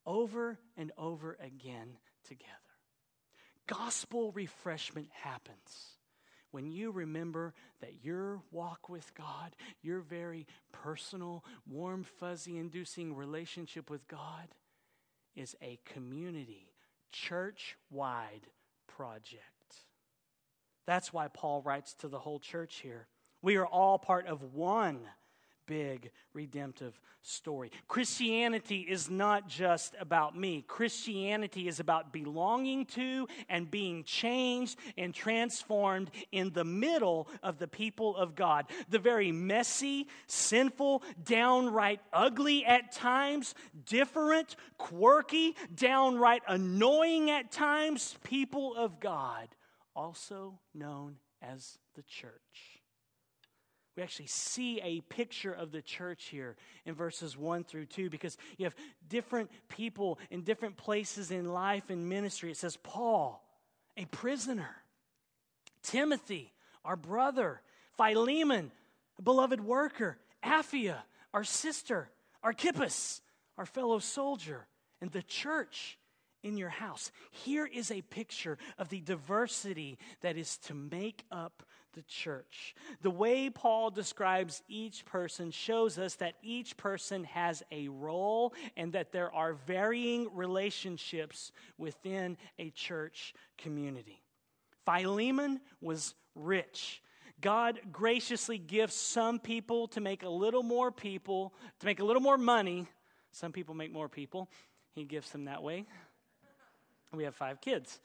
over 0.05 0.59
and 0.77 0.91
over 0.99 1.39
again 1.41 1.97
together. 2.25 2.51
Gospel 3.69 4.33
refreshment 4.33 5.09
happens 5.13 5.93
when 6.53 6.71
you 6.71 6.91
remember 6.91 7.55
that 7.81 8.05
your 8.05 8.41
walk 8.51 8.89
with 8.89 9.13
God, 9.15 9.57
your 9.83 10.01
very 10.01 10.47
personal, 10.71 11.45
warm, 11.69 12.05
fuzzy 12.05 12.59
inducing 12.59 13.17
relationship 13.17 13.91
with 13.91 14.07
God, 14.07 14.49
is 15.35 15.57
a 15.63 15.81
community, 15.85 16.69
church 17.11 17.77
wide 17.91 18.47
project. 18.87 19.41
That's 20.87 21.13
why 21.13 21.29
Paul 21.29 21.63
writes 21.63 21.95
to 21.95 22.09
the 22.09 22.19
whole 22.19 22.39
church 22.39 22.81
here. 22.83 23.07
We 23.41 23.57
are 23.57 23.67
all 23.67 23.99
part 23.99 24.27
of 24.27 24.55
one 24.55 25.01
big 25.73 26.11
redemptive 26.35 27.01
story. 27.23 27.73
Christianity 27.89 28.81
is 28.81 29.09
not 29.09 29.49
just 29.49 29.95
about 29.99 30.37
me. 30.37 30.63
Christianity 30.69 31.67
is 31.67 31.81
about 31.81 32.13
belonging 32.13 32.85
to 32.87 33.27
and 33.49 33.71
being 33.71 34.05
changed 34.05 34.79
and 34.99 35.15
transformed 35.15 36.11
in 36.31 36.53
the 36.53 36.65
middle 36.65 37.27
of 37.43 37.59
the 37.59 37.69
people 37.69 38.15
of 38.19 38.35
God. 38.35 38.67
The 38.91 38.99
very 38.99 39.33
messy, 39.33 40.09
sinful, 40.27 41.03
downright 41.25 42.01
ugly 42.13 42.67
at 42.67 42.93
times, 42.93 43.55
different, 43.87 44.57
quirky, 44.77 45.57
downright 45.75 46.43
annoying 46.47 47.31
at 47.31 47.51
times 47.51 48.15
people 48.25 48.77
of 48.77 49.01
God, 49.01 49.49
also 49.97 50.59
known 50.75 51.17
as 51.41 51.79
the 51.95 52.03
church. 52.03 52.82
We 53.97 54.03
actually 54.03 54.29
see 54.29 54.81
a 54.81 55.03
picture 55.03 55.53
of 55.53 55.71
the 55.71 55.83
church 55.83 56.25
here 56.25 56.57
in 56.87 56.95
verses 56.95 57.37
1 57.37 57.65
through 57.65 57.87
2 57.87 58.09
because 58.09 58.39
you 58.57 58.65
have 58.65 58.75
different 59.09 59.51
people 59.69 60.19
in 60.31 60.43
different 60.43 60.77
places 60.77 61.31
in 61.31 61.53
life 61.53 61.91
and 61.91 62.09
ministry. 62.09 62.51
It 62.51 62.57
says, 62.57 62.79
Paul, 62.83 63.45
a 63.97 64.07
prisoner, 64.07 64.77
Timothy, 65.83 66.53
our 66.85 66.97
brother, 66.97 67.61
Philemon, 67.99 68.73
a 69.19 69.23
beloved 69.23 69.61
worker, 69.61 70.19
Apphia, 70.43 70.97
our 71.35 71.45
sister, 71.45 72.09
Archippus, 72.43 73.21
our 73.59 73.67
fellow 73.67 73.99
soldier, 73.99 74.67
and 75.03 75.11
the 75.11 75.23
church 75.23 75.99
in 76.43 76.57
your 76.57 76.71
house. 76.71 77.13
Here 77.31 77.67
is 77.67 77.91
a 77.91 78.01
picture 78.03 78.59
of 78.79 78.89
the 78.89 79.01
diversity 79.01 79.99
that 80.23 80.37
is 80.37 80.57
to 80.59 80.75
make 80.75 81.25
up 81.31 81.63
the 81.95 82.03
church. 82.03 82.75
The 83.03 83.11
way 83.11 83.51
Paul 83.51 83.91
describes 83.91 84.63
each 84.69 85.05
person 85.05 85.51
shows 85.51 85.99
us 85.99 86.15
that 86.17 86.35
each 86.43 86.77
person 86.77 87.25
has 87.25 87.63
a 87.71 87.89
role 87.89 88.55
and 88.77 88.93
that 88.93 89.13
there 89.13 89.33
are 89.33 89.55
varying 89.55 90.29
relationships 90.35 91.53
within 91.79 92.37
a 92.59 92.71
church 92.71 93.35
community. 93.59 94.21
Philemon 94.85 95.61
was 95.81 96.15
rich. 96.35 97.03
God 97.41 97.81
graciously 97.91 98.59
gives 98.59 98.95
some 98.95 99.39
people 99.39 99.89
to 99.89 100.01
make 100.01 100.23
a 100.23 100.29
little 100.29 100.63
more 100.63 100.93
people, 100.93 101.53
to 101.81 101.87
make 101.87 102.01
a 102.01 102.05
little 102.05 102.23
more 102.23 102.39
money. 102.39 102.87
Some 103.33 103.53
people 103.53 103.75
make 103.75 103.93
more 103.93 104.09
people. 104.09 104.49
He 104.95 105.05
gives 105.05 105.31
them 105.31 105.47
that 105.47 105.63
way. 105.63 105.87
We 107.13 107.25
have 107.25 107.35
five 107.35 107.61
kids. 107.61 108.01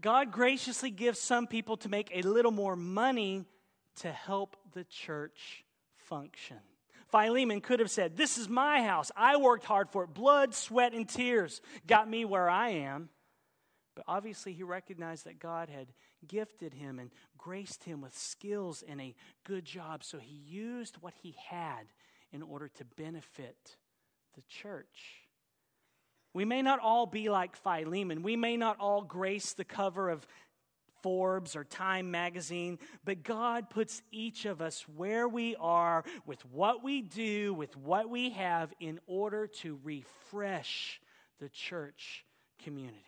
God 0.00 0.32
graciously 0.32 0.90
gives 0.90 1.20
some 1.20 1.46
people 1.46 1.76
to 1.78 1.88
make 1.88 2.10
a 2.14 2.22
little 2.22 2.52
more 2.52 2.76
money 2.76 3.44
to 3.96 4.10
help 4.10 4.56
the 4.72 4.84
church 4.84 5.64
function. 5.96 6.58
Philemon 7.10 7.60
could 7.60 7.80
have 7.80 7.90
said, 7.90 8.16
This 8.16 8.38
is 8.38 8.48
my 8.48 8.82
house. 8.82 9.10
I 9.16 9.36
worked 9.36 9.64
hard 9.64 9.90
for 9.90 10.04
it. 10.04 10.14
Blood, 10.14 10.54
sweat, 10.54 10.94
and 10.94 11.08
tears 11.08 11.60
got 11.86 12.08
me 12.08 12.24
where 12.24 12.48
I 12.48 12.70
am. 12.70 13.08
But 13.96 14.04
obviously, 14.06 14.52
he 14.52 14.62
recognized 14.62 15.24
that 15.26 15.38
God 15.38 15.68
had 15.68 15.88
gifted 16.26 16.74
him 16.74 16.98
and 16.98 17.10
graced 17.36 17.84
him 17.84 18.00
with 18.00 18.16
skills 18.16 18.84
and 18.86 19.00
a 19.00 19.14
good 19.44 19.64
job. 19.64 20.04
So 20.04 20.18
he 20.18 20.36
used 20.36 20.96
what 21.00 21.14
he 21.22 21.34
had 21.48 21.86
in 22.32 22.42
order 22.42 22.68
to 22.68 22.84
benefit 22.84 23.76
the 24.34 24.42
church. 24.48 25.26
We 26.32 26.44
may 26.44 26.62
not 26.62 26.78
all 26.80 27.06
be 27.06 27.28
like 27.28 27.56
Philemon. 27.56 28.22
We 28.22 28.36
may 28.36 28.56
not 28.56 28.78
all 28.78 29.02
grace 29.02 29.52
the 29.52 29.64
cover 29.64 30.08
of 30.08 30.26
Forbes 31.02 31.56
or 31.56 31.64
Time 31.64 32.10
magazine, 32.10 32.78
but 33.04 33.22
God 33.22 33.70
puts 33.70 34.02
each 34.12 34.44
of 34.44 34.60
us 34.60 34.84
where 34.96 35.26
we 35.26 35.56
are 35.56 36.04
with 36.26 36.44
what 36.46 36.84
we 36.84 37.02
do, 37.02 37.54
with 37.54 37.76
what 37.76 38.08
we 38.08 38.30
have, 38.30 38.72
in 38.80 39.00
order 39.06 39.46
to 39.46 39.78
refresh 39.82 41.00
the 41.40 41.48
church 41.48 42.24
community. 42.62 43.04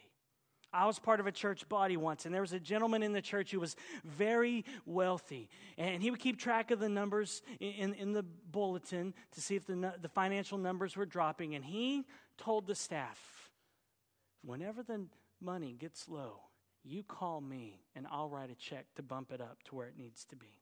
I 0.74 0.86
was 0.86 0.98
part 0.98 1.20
of 1.20 1.26
a 1.26 1.32
church 1.32 1.68
body 1.68 1.98
once, 1.98 2.24
and 2.24 2.34
there 2.34 2.40
was 2.40 2.54
a 2.54 2.60
gentleman 2.60 3.02
in 3.02 3.12
the 3.12 3.20
church 3.20 3.50
who 3.50 3.60
was 3.60 3.76
very 4.04 4.64
wealthy. 4.86 5.50
And 5.76 6.02
he 6.02 6.10
would 6.10 6.20
keep 6.20 6.38
track 6.38 6.70
of 6.70 6.80
the 6.80 6.88
numbers 6.88 7.42
in, 7.60 7.92
in 7.92 8.12
the 8.12 8.22
bulletin 8.22 9.12
to 9.32 9.40
see 9.42 9.54
if 9.54 9.66
the, 9.66 9.94
the 10.00 10.08
financial 10.08 10.56
numbers 10.56 10.96
were 10.96 11.04
dropping. 11.04 11.54
And 11.54 11.62
he 11.62 12.04
told 12.38 12.66
the 12.66 12.74
staff, 12.74 13.50
whenever 14.44 14.82
the 14.82 15.06
money 15.40 15.76
gets 15.78 16.08
low, 16.08 16.40
you 16.84 17.02
call 17.02 17.40
me 17.40 17.80
and 17.94 18.06
I'll 18.10 18.28
write 18.28 18.50
a 18.50 18.54
check 18.54 18.86
to 18.96 19.02
bump 19.02 19.32
it 19.32 19.40
up 19.40 19.62
to 19.64 19.76
where 19.76 19.88
it 19.88 19.98
needs 19.98 20.24
to 20.26 20.36
be. 20.36 20.58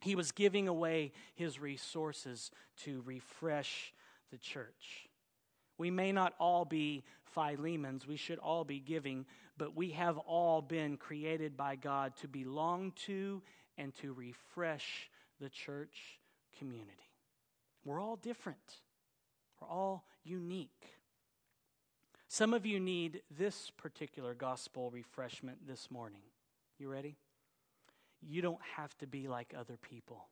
He 0.00 0.14
was 0.14 0.30
giving 0.30 0.68
away 0.68 1.12
his 1.34 1.58
resources 1.58 2.50
to 2.84 3.02
refresh 3.04 3.92
the 4.30 4.38
church. 4.38 5.08
We 5.76 5.90
may 5.90 6.12
not 6.12 6.34
all 6.38 6.64
be 6.64 7.04
Philemons, 7.34 8.06
we 8.06 8.16
should 8.16 8.38
all 8.38 8.64
be 8.64 8.80
giving, 8.80 9.26
but 9.56 9.76
we 9.76 9.90
have 9.90 10.18
all 10.18 10.60
been 10.62 10.96
created 10.96 11.56
by 11.56 11.76
God 11.76 12.16
to 12.16 12.28
belong 12.28 12.92
to 13.06 13.42
and 13.76 13.94
to 13.96 14.12
refresh 14.12 15.10
the 15.40 15.48
church 15.48 16.18
community. 16.58 16.92
We're 17.84 18.00
all 18.00 18.16
different, 18.16 18.58
we're 19.60 19.68
all 19.68 20.04
unique. 20.24 20.98
Some 22.28 22.52
of 22.52 22.66
you 22.66 22.78
need 22.78 23.22
this 23.30 23.70
particular 23.76 24.34
gospel 24.34 24.90
refreshment 24.90 25.66
this 25.66 25.90
morning. 25.90 26.22
You 26.78 26.90
ready? 26.90 27.16
You 28.20 28.42
don't 28.42 28.60
have 28.76 28.96
to 28.98 29.06
be 29.06 29.28
like 29.28 29.54
other 29.58 29.76
people. 29.76 30.28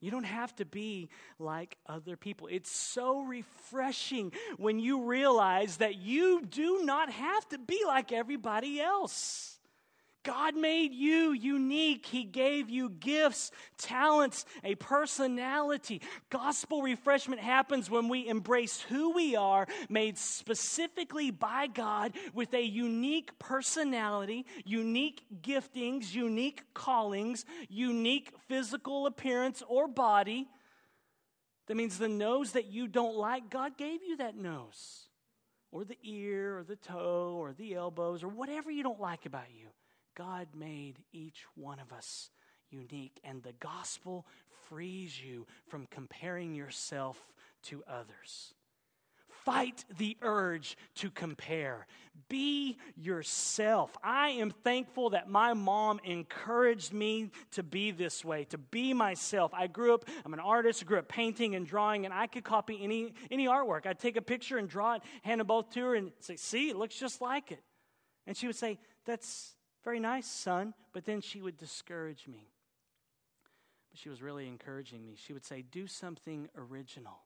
You 0.00 0.10
don't 0.10 0.24
have 0.24 0.54
to 0.56 0.66
be 0.66 1.08
like 1.38 1.78
other 1.86 2.16
people. 2.16 2.48
It's 2.50 2.70
so 2.70 3.22
refreshing 3.22 4.32
when 4.58 4.78
you 4.78 5.04
realize 5.04 5.78
that 5.78 5.96
you 5.96 6.42
do 6.42 6.82
not 6.84 7.10
have 7.10 7.48
to 7.48 7.58
be 7.58 7.82
like 7.86 8.12
everybody 8.12 8.80
else. 8.80 9.58
God 10.26 10.56
made 10.56 10.92
you 10.92 11.30
unique. 11.32 12.04
He 12.04 12.24
gave 12.24 12.68
you 12.68 12.90
gifts, 12.90 13.52
talents, 13.78 14.44
a 14.64 14.74
personality. 14.74 16.02
Gospel 16.30 16.82
refreshment 16.82 17.40
happens 17.40 17.88
when 17.88 18.08
we 18.08 18.26
embrace 18.26 18.80
who 18.80 19.12
we 19.12 19.36
are, 19.36 19.68
made 19.88 20.18
specifically 20.18 21.30
by 21.30 21.68
God 21.68 22.12
with 22.34 22.52
a 22.54 22.62
unique 22.62 23.38
personality, 23.38 24.46
unique 24.64 25.22
giftings, 25.42 26.12
unique 26.12 26.64
callings, 26.74 27.44
unique 27.68 28.32
physical 28.48 29.06
appearance 29.06 29.62
or 29.68 29.86
body. 29.86 30.48
That 31.68 31.76
means 31.76 31.98
the 31.98 32.08
nose 32.08 32.50
that 32.52 32.66
you 32.66 32.88
don't 32.88 33.16
like, 33.16 33.48
God 33.48 33.78
gave 33.78 34.02
you 34.02 34.16
that 34.16 34.36
nose, 34.36 35.08
or 35.70 35.84
the 35.84 35.98
ear, 36.02 36.58
or 36.58 36.64
the 36.64 36.74
toe, 36.74 37.36
or 37.38 37.52
the 37.52 37.74
elbows, 37.74 38.24
or 38.24 38.28
whatever 38.28 38.72
you 38.72 38.82
don't 38.82 39.00
like 39.00 39.24
about 39.24 39.52
you. 39.54 39.68
God 40.16 40.48
made 40.54 40.96
each 41.12 41.44
one 41.54 41.78
of 41.78 41.92
us 41.92 42.30
unique, 42.70 43.20
and 43.22 43.42
the 43.42 43.52
gospel 43.60 44.26
frees 44.68 45.22
you 45.22 45.46
from 45.68 45.86
comparing 45.86 46.54
yourself 46.54 47.20
to 47.64 47.84
others. 47.88 48.54
Fight 49.28 49.84
the 49.98 50.16
urge 50.22 50.76
to 50.96 51.10
compare. 51.10 51.86
Be 52.28 52.78
yourself. 52.96 53.96
I 54.02 54.30
am 54.30 54.50
thankful 54.50 55.10
that 55.10 55.28
my 55.28 55.54
mom 55.54 56.00
encouraged 56.02 56.92
me 56.92 57.30
to 57.52 57.62
be 57.62 57.92
this 57.92 58.24
way, 58.24 58.44
to 58.46 58.58
be 58.58 58.92
myself. 58.92 59.52
I 59.54 59.68
grew 59.68 59.94
up, 59.94 60.06
I'm 60.24 60.32
an 60.32 60.40
artist, 60.40 60.82
I 60.82 60.86
grew 60.86 60.98
up 60.98 61.08
painting 61.08 61.54
and 61.54 61.64
drawing, 61.66 62.06
and 62.06 62.12
I 62.12 62.26
could 62.26 62.42
copy 62.42 62.80
any, 62.82 63.12
any 63.30 63.46
artwork. 63.46 63.86
I'd 63.86 64.00
take 64.00 64.16
a 64.16 64.22
picture 64.22 64.58
and 64.58 64.68
draw 64.68 64.94
it, 64.94 65.02
hand 65.22 65.40
it 65.40 65.46
both 65.46 65.70
to 65.74 65.80
her, 65.80 65.94
and 65.94 66.10
say, 66.18 66.36
See, 66.36 66.70
it 66.70 66.76
looks 66.76 66.98
just 66.98 67.20
like 67.20 67.52
it. 67.52 67.62
And 68.26 68.36
she 68.36 68.46
would 68.48 68.56
say, 68.56 68.78
That's 69.04 69.55
very 69.86 70.00
nice, 70.00 70.26
son. 70.26 70.74
But 70.92 71.04
then 71.04 71.20
she 71.20 71.40
would 71.40 71.56
discourage 71.56 72.26
me. 72.26 72.50
But 73.88 74.00
she 74.00 74.08
was 74.08 74.20
really 74.20 74.48
encouraging 74.48 75.06
me. 75.06 75.14
She 75.16 75.32
would 75.32 75.44
say, 75.44 75.62
Do 75.62 75.86
something 75.86 76.48
original, 76.58 77.20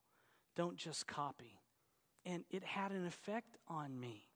don't 0.57 0.77
just 0.77 1.07
copy. 1.07 1.59
And 2.27 2.45
it 2.51 2.63
had 2.63 2.93
an 2.93 3.07
effect 3.07 3.57
on 3.67 3.99
me. 3.99 4.27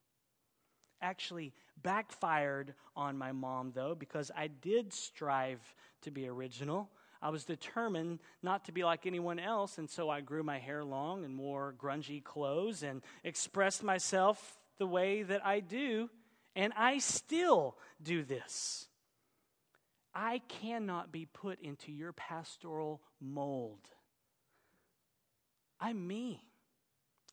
Actually, 1.03 1.53
backfired 1.83 2.73
on 2.95 3.15
my 3.15 3.31
mom, 3.31 3.73
though, 3.75 3.93
because 3.93 4.31
I 4.35 4.47
did 4.47 4.91
strive 4.91 5.61
to 6.01 6.09
be 6.09 6.27
original. 6.27 6.89
I 7.21 7.29
was 7.29 7.45
determined 7.45 8.21
not 8.41 8.65
to 8.65 8.71
be 8.71 8.83
like 8.83 9.05
anyone 9.05 9.37
else, 9.37 9.77
and 9.77 9.87
so 9.87 10.09
I 10.09 10.21
grew 10.21 10.41
my 10.41 10.57
hair 10.57 10.83
long 10.83 11.25
and 11.25 11.37
wore 11.37 11.75
grungy 11.79 12.23
clothes 12.23 12.81
and 12.81 13.03
expressed 13.23 13.83
myself 13.83 14.57
the 14.79 14.87
way 14.87 15.21
that 15.21 15.45
I 15.45 15.59
do 15.59 16.09
and 16.55 16.73
I 16.77 16.99
still 16.99 17.77
do 18.01 18.23
this. 18.23 18.87
I 20.13 20.41
cannot 20.47 21.11
be 21.11 21.25
put 21.25 21.59
into 21.61 21.91
your 21.91 22.13
pastoral 22.13 23.01
mold. 23.19 23.81
I'm 25.79 26.07
me. 26.07 26.41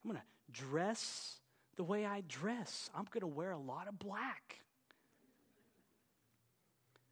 I'm 0.02 0.10
going 0.10 0.20
to 0.20 0.62
dress 0.62 1.36
the 1.76 1.84
way 1.84 2.04
I 2.04 2.22
dress. 2.28 2.90
I'm 2.94 3.06
going 3.10 3.20
to 3.20 3.26
wear 3.26 3.52
a 3.52 3.58
lot 3.58 3.86
of 3.86 3.98
black. 3.98 4.58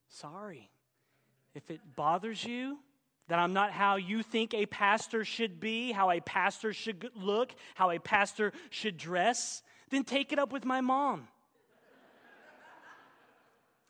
Sorry. 0.08 0.70
If 1.54 1.70
it 1.70 1.80
bothers 1.94 2.44
you 2.44 2.78
that 3.28 3.38
I'm 3.38 3.52
not 3.52 3.70
how 3.70 3.94
you 3.96 4.24
think 4.24 4.54
a 4.54 4.66
pastor 4.66 5.24
should 5.24 5.60
be, 5.60 5.92
how 5.92 6.10
a 6.10 6.20
pastor 6.20 6.72
should 6.72 7.10
look, 7.14 7.54
how 7.76 7.90
a 7.90 8.00
pastor 8.00 8.52
should 8.70 8.96
dress, 8.96 9.62
then 9.90 10.02
take 10.02 10.32
it 10.32 10.38
up 10.40 10.52
with 10.52 10.64
my 10.64 10.80
mom. 10.80 11.28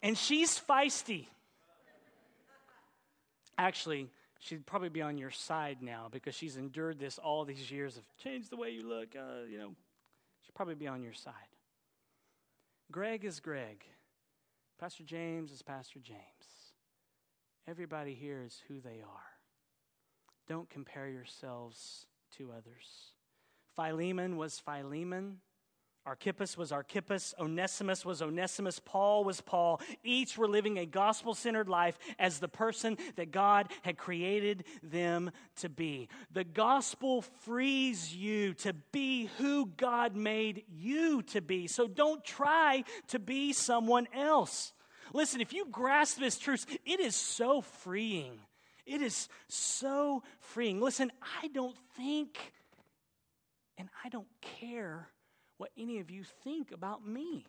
And 0.03 0.17
she's 0.17 0.59
feisty. 0.59 1.27
Actually, 3.59 4.09
she'd 4.39 4.65
probably 4.65 4.89
be 4.89 5.03
on 5.03 5.19
your 5.19 5.31
side 5.31 5.79
now 5.83 6.09
because 6.11 6.35
she's 6.35 6.57
endured 6.57 6.99
this 6.99 7.19
all 7.19 7.45
these 7.45 7.71
years 7.71 7.97
of 7.97 8.03
change 8.17 8.49
the 8.49 8.57
way 8.57 8.71
you 8.71 8.89
look. 8.89 9.15
Uh, 9.15 9.45
you 9.49 9.59
know, 9.59 9.75
she'd 10.43 10.55
probably 10.55 10.75
be 10.75 10.89
on 10.89 11.03
your 11.03 11.13
side. 11.13 11.35
Greg 12.91 13.25
is 13.25 13.41
Greg. 13.41 13.85
Pastor 14.79 15.05
James 15.05 15.53
is 15.53 15.61
Pastor 15.61 16.01
James. 16.01 16.19
Everybody 17.69 18.15
here 18.15 18.43
is 18.45 18.61
who 18.67 18.81
they 18.81 19.03
are. 19.03 19.31
Don't 20.49 20.71
compare 20.71 21.07
yourselves 21.07 22.07
to 22.39 22.51
others. 22.51 23.13
Philemon 23.77 24.37
was 24.37 24.59
Philemon. 24.59 25.41
Archippus 26.07 26.57
was 26.57 26.73
Archippus, 26.73 27.35
Onesimus 27.39 28.05
was 28.05 28.23
Onesimus, 28.23 28.81
Paul 28.83 29.23
was 29.23 29.41
Paul. 29.43 29.81
Each 30.03 30.39
were 30.39 30.49
living 30.49 30.79
a 30.79 30.87
gospel 30.87 31.35
centered 31.35 31.69
life 31.69 31.99
as 32.19 32.39
the 32.39 32.49
person 32.49 32.97
that 33.17 33.31
God 33.31 33.71
had 33.83 33.99
created 33.99 34.65
them 34.83 35.31
to 35.57 35.69
be. 35.69 36.09
The 36.33 36.45
gospel 36.45 37.23
frees 37.43 38.17
you 38.17 38.55
to 38.55 38.73
be 38.93 39.29
who 39.39 39.67
God 39.67 40.17
made 40.17 40.65
you 40.69 41.23
to 41.25 41.43
be. 41.43 41.67
So 41.67 41.87
don't 41.87 42.25
try 42.25 42.85
to 43.09 43.19
be 43.19 43.53
someone 43.53 44.09
else. 44.15 44.73
Listen, 45.13 45.41
if 45.41 45.53
you 45.53 45.67
grasp 45.67 46.19
this 46.19 46.39
truth, 46.39 46.67
it 46.87 47.01
is 47.01 47.15
so 47.15 47.61
freeing. 47.61 48.41
It 48.87 49.03
is 49.03 49.29
so 49.49 50.23
freeing. 50.39 50.81
Listen, 50.81 51.13
I 51.43 51.49
don't 51.49 51.77
think 51.97 52.39
and 53.77 53.89
I 54.05 54.09
don't 54.09 54.29
care 54.41 55.09
what 55.61 55.71
any 55.77 55.99
of 55.99 56.11
you 56.11 56.25
think 56.43 56.73
about 56.73 57.07
me. 57.07 57.45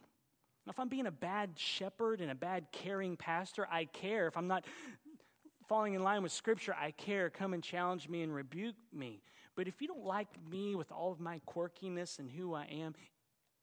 If 0.67 0.77
I'm 0.77 0.89
being 0.89 1.07
a 1.07 1.11
bad 1.11 1.51
shepherd 1.55 2.19
and 2.19 2.29
a 2.29 2.35
bad 2.35 2.65
caring 2.73 3.15
pastor, 3.15 3.65
I 3.71 3.85
care. 3.85 4.27
If 4.27 4.35
I'm 4.35 4.49
not 4.49 4.65
falling 5.69 5.93
in 5.93 6.03
line 6.03 6.21
with 6.21 6.33
Scripture, 6.33 6.75
I 6.77 6.91
care. 6.91 7.29
Come 7.29 7.53
and 7.53 7.63
challenge 7.63 8.09
me 8.09 8.21
and 8.21 8.35
rebuke 8.35 8.75
me. 8.91 9.21
But 9.55 9.69
if 9.69 9.81
you 9.81 9.87
don't 9.87 10.03
like 10.03 10.27
me 10.49 10.75
with 10.75 10.91
all 10.91 11.13
of 11.13 11.21
my 11.21 11.39
quirkiness 11.47 12.19
and 12.19 12.29
who 12.29 12.53
I 12.53 12.65
am, 12.65 12.95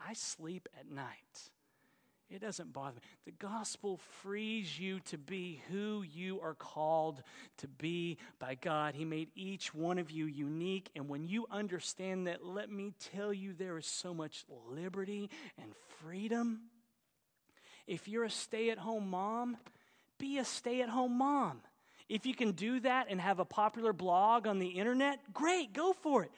I 0.01 0.15
sleep 0.15 0.67
at 0.81 0.91
night. 0.91 1.51
It 2.31 2.43
doesn't 2.43 2.75
bother 2.75 2.97
me. 2.97 3.01
The 3.25 3.33
gospel 3.33 3.99
frees 4.21 4.79
you 4.79 5.01
to 5.07 5.17
be 5.17 5.63
who 5.71 6.03
you 6.03 6.41
are 6.41 6.55
called 6.55 7.23
to 7.59 7.69
be 7.69 8.19
by 8.39 8.55
God. 8.55 8.95
He 8.95 9.07
made 9.07 9.31
each 9.35 9.75
one 9.75 9.99
of 9.99 10.11
you 10.11 10.27
unique. 10.27 10.91
And 10.95 11.09
when 11.09 11.27
you 11.27 11.47
understand 11.51 12.27
that, 12.27 12.45
let 12.45 12.71
me 12.71 12.93
tell 13.15 13.33
you, 13.33 13.55
there 13.55 13.79
is 13.79 13.87
so 13.87 14.13
much 14.13 14.45
liberty 14.69 15.31
and 15.57 15.73
freedom. 16.03 16.61
If 17.87 18.09
you're 18.09 18.25
a 18.25 18.31
stay 18.31 18.69
at 18.69 18.79
home 18.79 19.09
mom, 19.09 19.57
be 20.19 20.37
a 20.37 20.45
stay 20.45 20.83
at 20.83 20.91
home 20.91 21.17
mom. 21.17 21.63
If 22.11 22.27
you 22.27 22.35
can 22.35 22.53
do 22.53 22.81
that 22.81 23.07
and 23.09 23.21
have 23.21 23.39
a 23.39 23.47
popular 23.47 23.95
blog 23.95 24.47
on 24.47 24.59
the 24.59 24.69
internet, 24.69 25.33
great, 25.33 25.73
go 25.73 25.95
for 25.95 26.25
it. 26.25 26.31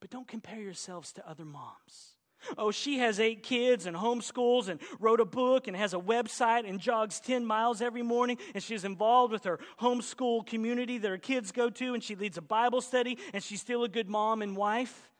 But 0.00 0.08
don't 0.10 0.28
compare 0.28 0.60
yourselves 0.60 1.12
to 1.14 1.28
other 1.28 1.44
moms. 1.44 2.14
Oh, 2.56 2.70
she 2.70 2.98
has 2.98 3.20
eight 3.20 3.42
kids 3.42 3.86
and 3.86 3.96
homeschools 3.96 4.68
and 4.68 4.80
wrote 5.00 5.20
a 5.20 5.24
book 5.24 5.66
and 5.66 5.76
has 5.76 5.94
a 5.94 5.98
website 5.98 6.68
and 6.68 6.80
jogs 6.80 7.20
10 7.20 7.44
miles 7.44 7.82
every 7.82 8.02
morning. 8.02 8.38
And 8.54 8.62
she's 8.62 8.84
involved 8.84 9.32
with 9.32 9.44
her 9.44 9.58
homeschool 9.80 10.46
community 10.46 10.98
that 10.98 11.08
her 11.08 11.18
kids 11.18 11.52
go 11.52 11.70
to. 11.70 11.94
And 11.94 12.02
she 12.02 12.14
leads 12.14 12.38
a 12.38 12.42
Bible 12.42 12.80
study 12.80 13.18
and 13.32 13.42
she's 13.42 13.60
still 13.60 13.84
a 13.84 13.88
good 13.88 14.08
mom 14.08 14.42
and 14.42 14.56
wife. 14.56 15.10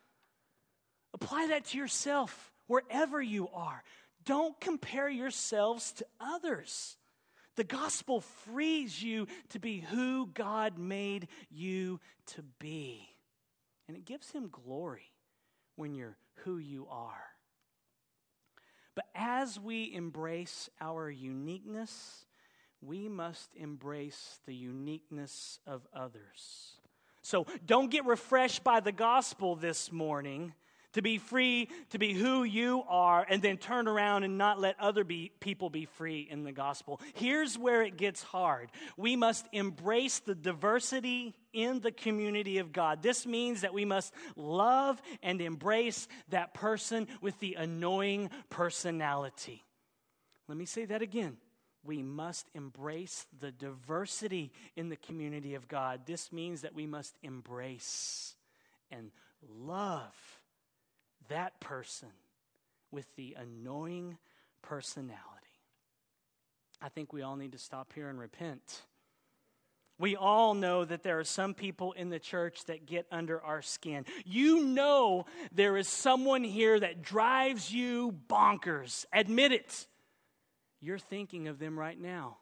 Apply 1.13 1.47
that 1.47 1.65
to 1.65 1.77
yourself 1.77 2.51
wherever 2.67 3.21
you 3.21 3.49
are. 3.49 3.83
Don't 4.25 4.59
compare 4.59 5.09
yourselves 5.09 5.91
to 5.93 6.05
others. 6.19 6.97
The 7.55 7.63
gospel 7.63 8.21
frees 8.21 9.01
you 9.01 9.27
to 9.49 9.59
be 9.59 9.79
who 9.79 10.27
God 10.27 10.77
made 10.77 11.27
you 11.49 11.99
to 12.27 12.43
be. 12.59 13.07
And 13.87 13.97
it 13.97 14.05
gives 14.05 14.31
him 14.31 14.49
glory 14.49 15.11
when 15.79 15.95
you're 15.95 16.17
who 16.43 16.57
you 16.57 16.85
are. 16.91 17.23
But 18.95 19.05
as 19.15 19.57
we 19.57 19.93
embrace 19.93 20.69
our 20.81 21.09
uniqueness, 21.09 22.25
we 22.81 23.07
must 23.07 23.55
embrace 23.55 24.39
the 24.45 24.53
uniqueness 24.53 25.59
of 25.65 25.87
others. 25.93 26.73
So 27.21 27.47
don't 27.65 27.89
get 27.89 28.05
refreshed 28.05 28.61
by 28.61 28.81
the 28.81 28.91
gospel 28.91 29.55
this 29.55 29.89
morning 29.89 30.53
to 30.93 31.01
be 31.01 31.17
free 31.17 31.69
to 31.91 31.99
be 31.99 32.13
who 32.13 32.43
you 32.43 32.83
are 32.87 33.25
and 33.29 33.41
then 33.41 33.57
turn 33.57 33.87
around 33.87 34.23
and 34.23 34.37
not 34.37 34.59
let 34.59 34.79
other 34.79 35.03
be, 35.03 35.31
people 35.39 35.69
be 35.69 35.85
free 35.85 36.27
in 36.29 36.43
the 36.43 36.51
gospel. 36.51 36.99
Here's 37.13 37.57
where 37.57 37.81
it 37.81 37.97
gets 37.97 38.23
hard. 38.23 38.69
We 38.97 39.15
must 39.15 39.47
embrace 39.51 40.19
the 40.19 40.35
diversity 40.35 41.35
in 41.53 41.79
the 41.79 41.91
community 41.91 42.57
of 42.57 42.71
God. 42.71 43.03
This 43.03 43.25
means 43.25 43.61
that 43.61 43.73
we 43.73 43.85
must 43.85 44.13
love 44.35 45.01
and 45.21 45.41
embrace 45.41 46.07
that 46.29 46.53
person 46.53 47.07
with 47.21 47.39
the 47.39 47.55
annoying 47.55 48.29
personality. 48.49 49.63
Let 50.47 50.57
me 50.57 50.65
say 50.65 50.85
that 50.85 51.01
again. 51.01 51.37
We 51.83 52.03
must 52.03 52.49
embrace 52.53 53.25
the 53.39 53.51
diversity 53.51 54.51
in 54.75 54.89
the 54.89 54.97
community 54.97 55.55
of 55.55 55.67
God. 55.67 56.01
This 56.05 56.31
means 56.31 56.61
that 56.61 56.75
we 56.75 56.85
must 56.85 57.15
embrace 57.23 58.35
and 58.91 59.11
love 59.47 60.38
that 61.29 61.59
person 61.59 62.09
with 62.91 63.05
the 63.15 63.35
annoying 63.39 64.17
personality. 64.61 65.17
I 66.81 66.89
think 66.89 67.11
we 67.11 67.21
all 67.21 67.35
need 67.35 67.53
to 67.53 67.57
stop 67.57 67.93
here 67.93 68.09
and 68.09 68.19
repent. 68.19 68.83
We 69.97 70.15
all 70.15 70.53
know 70.53 70.85
that 70.85 71.03
there 71.03 71.19
are 71.19 71.25
some 71.25 71.53
people 71.53 71.91
in 71.91 72.09
the 72.09 72.19
church 72.19 72.63
that 72.65 72.85
get 72.85 73.05
under 73.11 73.41
our 73.43 73.61
skin. 73.61 74.05
You 74.25 74.63
know 74.63 75.25
there 75.51 75.75
is 75.75 75.89
someone 75.89 76.45
here 76.45 76.79
that 76.79 77.01
drives 77.01 77.71
you 77.71 78.15
bonkers. 78.29 79.05
Admit 79.11 79.51
it. 79.51 79.87
You're 80.79 80.99
thinking 80.99 81.49
of 81.49 81.59
them 81.59 81.77
right 81.77 81.99
now. 81.99 82.37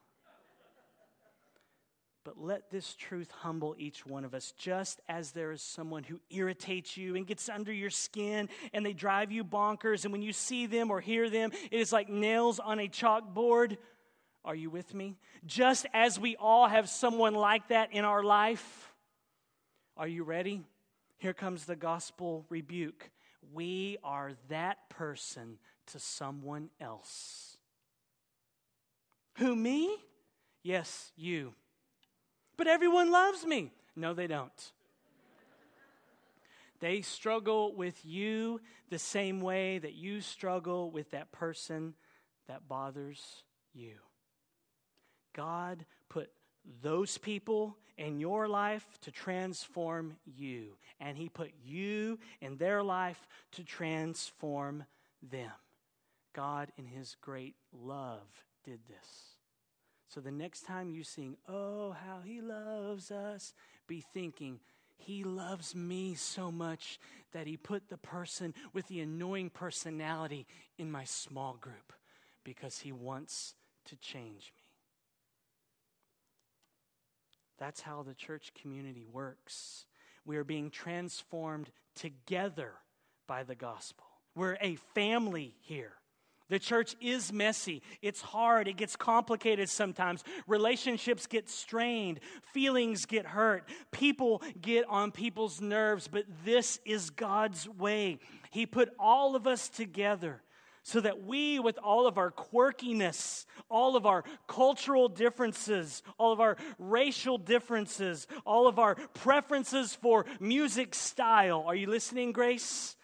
But 2.27 2.43
let 2.43 2.69
this 2.69 2.93
truth 2.93 3.31
humble 3.31 3.73
each 3.79 4.05
one 4.05 4.25
of 4.25 4.33
us, 4.33 4.51
just 4.57 4.99
as 5.07 5.31
there 5.31 5.53
is 5.53 5.61
someone 5.61 6.03
who 6.03 6.19
irritates 6.29 6.97
you 6.97 7.15
and 7.15 7.25
gets 7.25 7.47
under 7.47 7.71
your 7.71 7.89
skin 7.89 8.49
and 8.73 8.85
they 8.85 8.91
drive 8.91 9.31
you 9.31 9.45
bonkers. 9.45 10.03
And 10.03 10.11
when 10.11 10.21
you 10.21 10.33
see 10.33 10.65
them 10.65 10.91
or 10.91 10.99
hear 10.99 11.29
them, 11.29 11.53
it 11.71 11.79
is 11.79 11.93
like 11.93 12.09
nails 12.09 12.59
on 12.59 12.81
a 12.81 12.89
chalkboard. 12.89 13.77
Are 14.43 14.55
you 14.55 14.69
with 14.69 14.93
me? 14.93 15.15
Just 15.45 15.85
as 15.93 16.19
we 16.19 16.35
all 16.35 16.67
have 16.67 16.89
someone 16.89 17.33
like 17.33 17.69
that 17.69 17.93
in 17.93 18.03
our 18.03 18.21
life. 18.21 18.91
Are 19.95 20.05
you 20.05 20.25
ready? 20.25 20.65
Here 21.19 21.33
comes 21.33 21.63
the 21.63 21.77
gospel 21.77 22.45
rebuke. 22.49 23.09
We 23.53 23.99
are 24.03 24.33
that 24.49 24.89
person 24.89 25.59
to 25.93 25.99
someone 25.99 26.71
else. 26.81 27.55
Who, 29.37 29.55
me? 29.55 29.95
Yes, 30.61 31.13
you. 31.15 31.53
But 32.57 32.67
everyone 32.67 33.11
loves 33.11 33.45
me. 33.45 33.71
No, 33.95 34.13
they 34.13 34.27
don't. 34.27 34.71
They 36.79 37.01
struggle 37.01 37.73
with 37.73 38.05
you 38.05 38.61
the 38.89 38.99
same 38.99 39.41
way 39.41 39.79
that 39.79 39.95
you 39.95 40.21
struggle 40.21 40.91
with 40.91 41.11
that 41.11 41.31
person 41.31 41.95
that 42.47 42.67
bothers 42.67 43.43
you. 43.73 43.93
God 45.33 45.85
put 46.09 46.29
those 46.81 47.17
people 47.17 47.77
in 47.97 48.19
your 48.19 48.47
life 48.47 48.85
to 49.01 49.11
transform 49.11 50.17
you, 50.25 50.77
and 50.99 51.17
He 51.17 51.29
put 51.29 51.51
you 51.65 52.19
in 52.41 52.57
their 52.57 52.83
life 52.83 53.27
to 53.53 53.63
transform 53.63 54.83
them. 55.21 55.51
God, 56.33 56.71
in 56.77 56.85
His 56.85 57.15
great 57.21 57.55
love, 57.73 58.27
did 58.63 58.79
this. 58.87 59.36
So 60.07 60.21
the 60.21 60.31
next 60.31 60.65
time 60.65 60.89
you 60.89 61.03
sing, 61.03 61.37
Oh, 61.47 61.91
how 62.05 62.19
he 62.23 62.41
loves 62.41 63.11
us, 63.11 63.53
be 63.87 64.01
thinking, 64.13 64.59
He 64.95 65.23
loves 65.23 65.75
me 65.75 66.15
so 66.15 66.51
much 66.51 66.99
that 67.33 67.47
he 67.47 67.57
put 67.57 67.89
the 67.89 67.97
person 67.97 68.53
with 68.73 68.87
the 68.87 69.01
annoying 69.01 69.49
personality 69.49 70.47
in 70.77 70.89
my 70.89 71.03
small 71.03 71.57
group 71.59 71.93
because 72.43 72.79
he 72.79 72.91
wants 72.91 73.53
to 73.85 73.95
change 73.97 74.53
me. 74.55 74.63
That's 77.57 77.81
how 77.81 78.03
the 78.03 78.13
church 78.13 78.53
community 78.59 79.05
works. 79.11 79.85
We 80.25 80.37
are 80.37 80.43
being 80.43 80.69
transformed 80.69 81.69
together 81.95 82.73
by 83.27 83.43
the 83.43 83.55
gospel. 83.55 84.05
We're 84.35 84.57
a 84.61 84.75
family 84.93 85.55
here. 85.61 85.93
The 86.49 86.59
church 86.59 86.95
is 87.01 87.33
messy. 87.33 87.81
It's 88.01 88.21
hard. 88.21 88.67
It 88.67 88.77
gets 88.77 88.95
complicated 88.95 89.69
sometimes. 89.69 90.23
Relationships 90.47 91.27
get 91.27 91.49
strained. 91.49 92.19
Feelings 92.53 93.05
get 93.05 93.25
hurt. 93.25 93.67
People 93.91 94.41
get 94.61 94.85
on 94.87 95.11
people's 95.11 95.59
nerves. 95.59 96.07
But 96.07 96.25
this 96.45 96.79
is 96.85 97.09
God's 97.09 97.67
way. 97.67 98.19
He 98.51 98.65
put 98.65 98.93
all 98.97 99.35
of 99.35 99.45
us 99.45 99.67
together 99.69 100.41
so 100.83 101.01
that 101.01 101.23
we, 101.23 101.59
with 101.59 101.77
all 101.83 102.07
of 102.07 102.17
our 102.17 102.31
quirkiness, 102.31 103.45
all 103.69 103.97
of 103.97 104.05
our 104.05 104.23
cultural 104.47 105.09
differences, 105.09 106.01
all 106.17 106.31
of 106.31 106.39
our 106.39 106.55
racial 106.79 107.37
differences, 107.37 108.25
all 108.45 108.69
of 108.69 108.79
our 108.79 108.95
preferences 109.13 109.93
for 109.95 110.25
music 110.39 110.95
style, 110.95 111.65
are 111.67 111.75
you 111.75 111.87
listening, 111.87 112.31
Grace? 112.31 112.95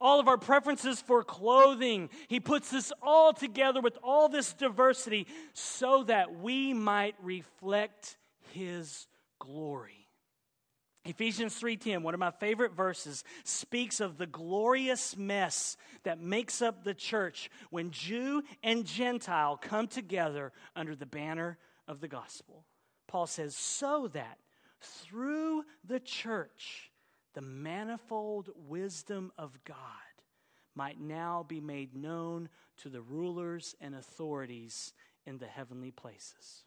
All 0.00 0.20
of 0.20 0.28
our 0.28 0.38
preferences 0.38 1.00
for 1.00 1.22
clothing. 1.22 2.10
He 2.28 2.40
puts 2.40 2.70
this 2.70 2.92
all 3.02 3.32
together 3.32 3.80
with 3.80 3.98
all 4.02 4.28
this 4.28 4.52
diversity 4.52 5.26
so 5.52 6.04
that 6.04 6.40
we 6.40 6.72
might 6.72 7.14
reflect 7.22 8.16
his 8.52 9.06
glory. 9.38 10.08
Ephesians 11.04 11.58
3:10, 11.58 12.02
one 12.02 12.12
of 12.12 12.20
my 12.20 12.30
favorite 12.30 12.72
verses, 12.72 13.24
speaks 13.44 14.00
of 14.00 14.18
the 14.18 14.26
glorious 14.26 15.16
mess 15.16 15.76
that 16.02 16.20
makes 16.20 16.60
up 16.60 16.84
the 16.84 16.94
church 16.94 17.50
when 17.70 17.90
Jew 17.90 18.42
and 18.62 18.84
Gentile 18.84 19.56
come 19.56 19.88
together 19.88 20.52
under 20.76 20.94
the 20.94 21.06
banner 21.06 21.58
of 21.88 22.00
the 22.00 22.08
gospel. 22.08 22.66
Paul 23.06 23.26
says, 23.26 23.56
"So 23.56 24.08
that 24.08 24.38
through 24.80 25.64
the 25.82 26.00
church 26.00 26.89
the 27.34 27.40
manifold 27.40 28.50
wisdom 28.68 29.32
of 29.38 29.58
God 29.64 29.76
might 30.74 31.00
now 31.00 31.44
be 31.46 31.60
made 31.60 31.94
known 31.94 32.48
to 32.78 32.88
the 32.88 33.02
rulers 33.02 33.74
and 33.80 33.94
authorities 33.94 34.92
in 35.26 35.38
the 35.38 35.46
heavenly 35.46 35.90
places. 35.90 36.64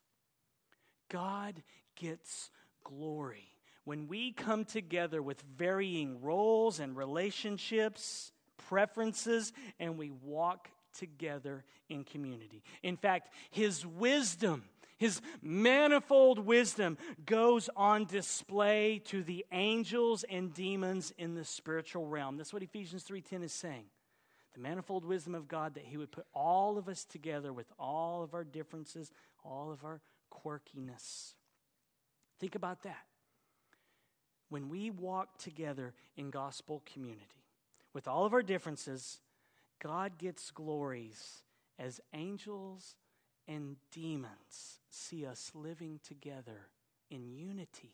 God 1.10 1.62
gets 1.96 2.50
glory. 2.84 3.48
When 3.86 4.08
we 4.08 4.32
come 4.32 4.66
together 4.66 5.22
with 5.22 5.42
varying 5.58 6.22
roles 6.22 6.80
and 6.80 6.96
relationships, 6.96 8.32
preferences, 8.58 9.52
and 9.80 9.98
we 9.98 10.12
walk 10.12 10.70
together 10.98 11.66
in 11.90 12.04
community. 12.04 12.64
In 12.82 12.98
fact, 12.98 13.34
His 13.52 13.86
wisdom 13.86 14.64
his 15.04 15.20
manifold 15.42 16.40
wisdom 16.40 16.98
goes 17.26 17.70
on 17.76 18.06
display 18.06 19.00
to 19.00 19.22
the 19.22 19.46
angels 19.52 20.24
and 20.30 20.54
demons 20.54 21.12
in 21.18 21.36
the 21.36 21.44
spiritual 21.44 22.08
realm. 22.08 22.38
That's 22.38 22.54
what 22.54 22.64
Ephesians 22.64 23.04
3:10 23.04 23.44
is 23.44 23.52
saying. 23.52 23.90
The 24.54 24.62
manifold 24.62 25.04
wisdom 25.04 25.36
of 25.36 25.50
God 25.50 25.74
that 25.74 25.84
he 25.84 25.98
would 25.98 26.14
put 26.14 26.26
all 26.34 26.78
of 26.78 26.88
us 26.88 27.04
together 27.04 27.52
with 27.52 27.70
all 27.78 28.24
of 28.24 28.34
our 28.34 28.46
differences, 28.46 29.12
all 29.44 29.72
of 29.74 29.84
our 29.84 30.00
quirkiness. 30.32 31.36
Think 32.40 32.56
about 32.56 32.84
that. 32.84 33.06
When 34.48 34.70
we 34.70 34.90
walk 34.90 35.38
together 35.38 35.94
in 36.16 36.30
gospel 36.30 36.82
community 36.86 37.44
with 37.92 38.08
all 38.08 38.26
of 38.26 38.32
our 38.32 38.42
differences, 38.42 39.20
God 39.80 40.18
gets 40.18 40.50
glories 40.50 41.44
as 41.78 42.00
angels 42.14 42.96
and 43.48 43.76
demons 43.92 44.80
see 44.90 45.26
us 45.26 45.52
living 45.54 46.00
together 46.08 46.68
in 47.10 47.32
unity. 47.32 47.94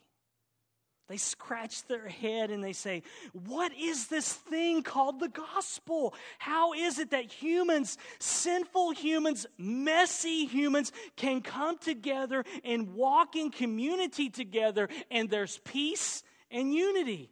They 1.08 1.18
scratch 1.18 1.88
their 1.88 2.08
head 2.08 2.52
and 2.52 2.64
they 2.64 2.74
say, 2.74 3.02
What 3.34 3.72
is 3.76 4.08
this 4.08 4.32
thing 4.32 4.84
called 4.84 5.20
the 5.20 5.28
gospel? 5.28 6.14
How 6.38 6.74
is 6.74 7.00
it 7.00 7.10
that 7.12 7.32
humans, 7.32 7.98
sinful 8.20 8.92
humans, 8.92 9.48
messy 9.58 10.46
humans, 10.46 10.92
can 11.16 11.42
come 11.42 11.80
together 11.80 12.46
and 12.64 12.94
walk 12.94 13.36
in 13.36 13.50
community 13.50 14.30
together 14.30 14.88
and 15.10 15.32
there's 15.32 15.60
peace 15.66 16.22
and 16.52 16.72
unity? 16.72 17.32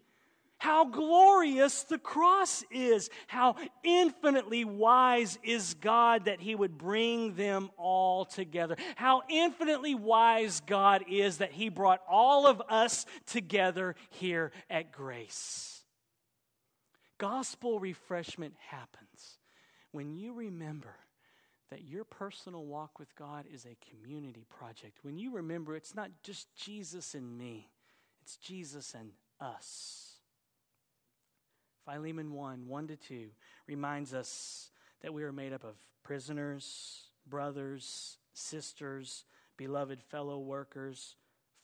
How 0.57 0.85
glorious 0.85 1.83
the 1.83 1.99
cross 1.99 2.63
is. 2.71 3.09
How 3.27 3.55
infinitely 3.83 4.65
wise 4.65 5.37
is 5.43 5.75
God 5.75 6.25
that 6.25 6.41
He 6.41 6.55
would 6.55 6.77
bring 6.77 7.35
them 7.35 7.69
all 7.77 8.25
together. 8.25 8.75
How 8.95 9.21
infinitely 9.29 9.93
wise 9.93 10.61
God 10.65 11.05
is 11.09 11.37
that 11.37 11.51
He 11.51 11.69
brought 11.69 12.01
all 12.09 12.47
of 12.47 12.61
us 12.69 13.05
together 13.27 13.95
here 14.09 14.51
at 14.69 14.91
Grace. 14.91 15.83
Gospel 17.19 17.79
refreshment 17.79 18.53
happens 18.69 19.39
when 19.91 20.15
you 20.15 20.33
remember 20.33 20.95
that 21.69 21.83
your 21.83 22.03
personal 22.03 22.65
walk 22.65 22.99
with 22.99 23.15
God 23.15 23.45
is 23.51 23.65
a 23.65 23.77
community 23.91 24.45
project. 24.49 24.99
When 25.01 25.17
you 25.17 25.33
remember 25.33 25.75
it's 25.75 25.95
not 25.95 26.11
just 26.23 26.47
Jesus 26.55 27.13
and 27.13 27.37
me, 27.37 27.69
it's 28.21 28.37
Jesus 28.37 28.93
and 28.97 29.11
us. 29.39 30.06
Philemon 31.87 32.33
1 32.33 32.67
1 32.67 32.87
to 32.87 32.95
2 32.97 33.29
reminds 33.65 34.13
us 34.13 34.71
that 35.01 35.13
we 35.13 35.23
are 35.23 35.31
made 35.31 35.53
up 35.53 35.63
of 35.63 35.75
prisoners, 36.03 37.03
brothers, 37.25 38.17
sisters, 38.33 39.23
beloved 39.55 40.01
fellow 40.03 40.39
workers, 40.39 41.15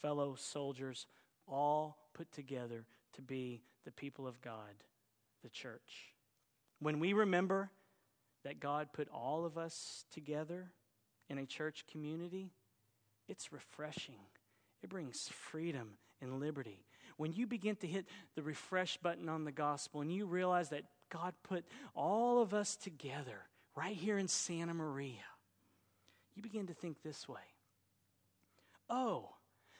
fellow 0.01 0.35
soldiers, 0.35 1.07
all 1.45 1.97
put 2.13 2.31
together 2.31 2.85
to 3.13 3.21
be 3.21 3.63
the 3.83 3.91
people 3.91 4.25
of 4.25 4.41
God, 4.41 4.83
the 5.43 5.49
church. 5.49 6.13
When 6.79 6.99
we 6.99 7.11
remember 7.11 7.69
that 8.45 8.61
God 8.61 8.93
put 8.93 9.09
all 9.09 9.45
of 9.45 9.57
us 9.57 10.05
together 10.11 10.71
in 11.29 11.37
a 11.37 11.45
church 11.45 11.85
community, 11.91 12.53
it's 13.27 13.51
refreshing. 13.51 14.19
It 14.81 14.89
brings 14.89 15.29
freedom 15.29 15.97
and 16.21 16.39
liberty 16.39 16.85
when 17.17 17.33
you 17.33 17.47
begin 17.47 17.75
to 17.77 17.87
hit 17.87 18.05
the 18.35 18.43
refresh 18.43 18.97
button 18.97 19.29
on 19.29 19.45
the 19.45 19.51
gospel 19.51 20.01
and 20.01 20.11
you 20.11 20.25
realize 20.25 20.69
that 20.69 20.83
God 21.09 21.33
put 21.43 21.65
all 21.95 22.41
of 22.41 22.53
us 22.53 22.75
together 22.75 23.47
right 23.75 23.95
here 23.95 24.17
in 24.17 24.27
Santa 24.27 24.73
Maria, 24.73 25.25
you 26.35 26.41
begin 26.41 26.67
to 26.67 26.73
think 26.73 27.01
this 27.03 27.27
way 27.27 27.41
Oh, 28.89 29.29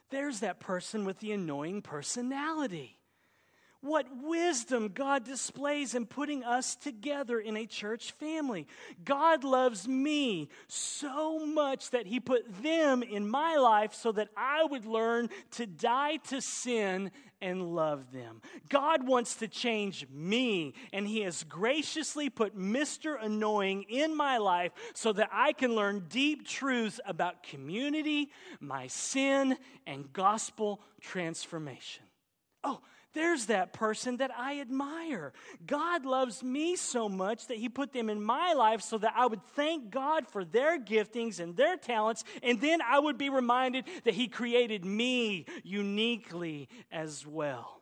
there's 0.10 0.40
that 0.40 0.60
person 0.60 1.06
with 1.06 1.20
the 1.20 1.32
annoying 1.32 1.82
personality. 1.82 3.00
What 3.84 4.08
wisdom 4.24 4.92
God 4.94 5.26
displays 5.26 5.94
in 5.94 6.06
putting 6.06 6.46
us 6.46 6.78
together 6.78 7.38
in 7.38 7.58
a 7.58 7.66
church 7.66 8.14
family. 8.14 8.66
God 9.04 9.44
loves 9.44 9.90
me 9.90 10.48
so 10.70 11.46
much 11.46 11.90
that 11.90 12.08
He 12.08 12.22
put 12.22 12.64
them 12.64 13.04
in 13.04 13.28
my 13.28 13.58
life 13.58 13.94
so 13.94 14.14
that 14.14 14.30
I 14.38 14.64
would 14.64 14.86
learn 14.86 15.30
to 15.52 15.68
die 15.68 16.16
to 16.30 16.40
sin 16.40 17.12
and 17.42 17.76
love 17.76 18.14
them. 18.14 18.42
God 18.70 19.06
wants 19.06 19.36
to 19.36 19.50
change 19.50 20.08
me, 20.10 20.74
and 20.94 21.06
He 21.06 21.20
has 21.24 21.44
graciously 21.44 22.30
put 22.30 22.58
Mr. 22.58 23.18
Annoying 23.22 23.84
in 23.90 24.16
my 24.16 24.38
life 24.38 24.72
so 24.94 25.12
that 25.12 25.30
I 25.30 25.52
can 25.52 25.76
learn 25.76 26.06
deep 26.08 26.48
truths 26.48 27.02
about 27.06 27.44
community, 27.44 28.32
my 28.62 28.88
sin, 28.88 29.58
and 29.86 30.14
gospel 30.14 30.80
transformation. 31.02 32.06
Oh, 32.64 32.80
there's 33.14 33.48
that 33.48 33.74
person 33.74 34.18
that 34.18 34.32
I 34.38 34.60
admire. 34.60 35.34
God 35.66 36.06
loves 36.06 36.44
me 36.44 36.76
so 36.76 37.08
much 37.08 37.48
that 37.48 37.58
He 37.58 37.70
put 37.70 37.94
them 37.94 38.10
in 38.10 38.22
my 38.22 38.54
life 38.54 38.82
so 38.82 38.98
that 38.98 39.14
I 39.16 39.26
would 39.26 39.44
thank 39.56 39.92
God 39.92 40.28
for 40.28 40.44
their 40.44 40.80
giftings 40.80 41.40
and 41.40 41.56
their 41.56 41.78
talents, 41.78 42.24
and 42.42 42.60
then 42.60 42.82
I 42.82 43.00
would 43.00 43.18
be 43.18 43.30
reminded 43.30 43.86
that 44.04 44.14
He 44.14 44.28
created 44.28 44.84
me 44.84 45.46
uniquely 45.64 46.70
as 46.92 47.26
well. 47.26 47.82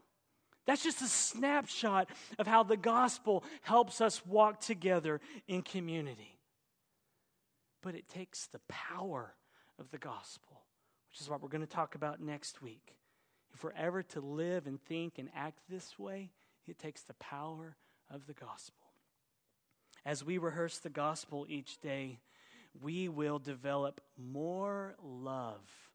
That's 0.65 0.83
just 0.83 1.01
a 1.01 1.07
snapshot 1.07 2.09
of 2.37 2.47
how 2.47 2.63
the 2.63 2.77
gospel 2.77 3.43
helps 3.61 3.99
us 3.99 4.25
walk 4.25 4.61
together 4.61 5.19
in 5.47 5.63
community. 5.63 6.39
But 7.81 7.95
it 7.95 8.07
takes 8.07 8.47
the 8.47 8.61
power 8.67 9.33
of 9.79 9.89
the 9.89 9.97
gospel, 9.97 10.61
which 11.09 11.19
is 11.19 11.29
what 11.29 11.41
we're 11.41 11.49
going 11.49 11.61
to 11.61 11.67
talk 11.67 11.95
about 11.95 12.21
next 12.21 12.61
week. 12.61 12.95
If 13.53 13.63
we're 13.63 13.73
ever 13.73 14.03
to 14.03 14.21
live 14.21 14.67
and 14.67 14.81
think 14.81 15.17
and 15.17 15.29
act 15.35 15.59
this 15.69 15.97
way, 15.99 16.31
it 16.67 16.79
takes 16.79 17.01
the 17.03 17.13
power 17.15 17.75
of 18.09 18.27
the 18.27 18.33
gospel. 18.33 18.87
As 20.05 20.23
we 20.23 20.37
rehearse 20.37 20.79
the 20.79 20.89
gospel 20.89 21.45
each 21.47 21.79
day, 21.79 22.19
we 22.81 23.09
will 23.09 23.39
develop 23.39 24.01
more 24.17 24.95
love 25.03 25.90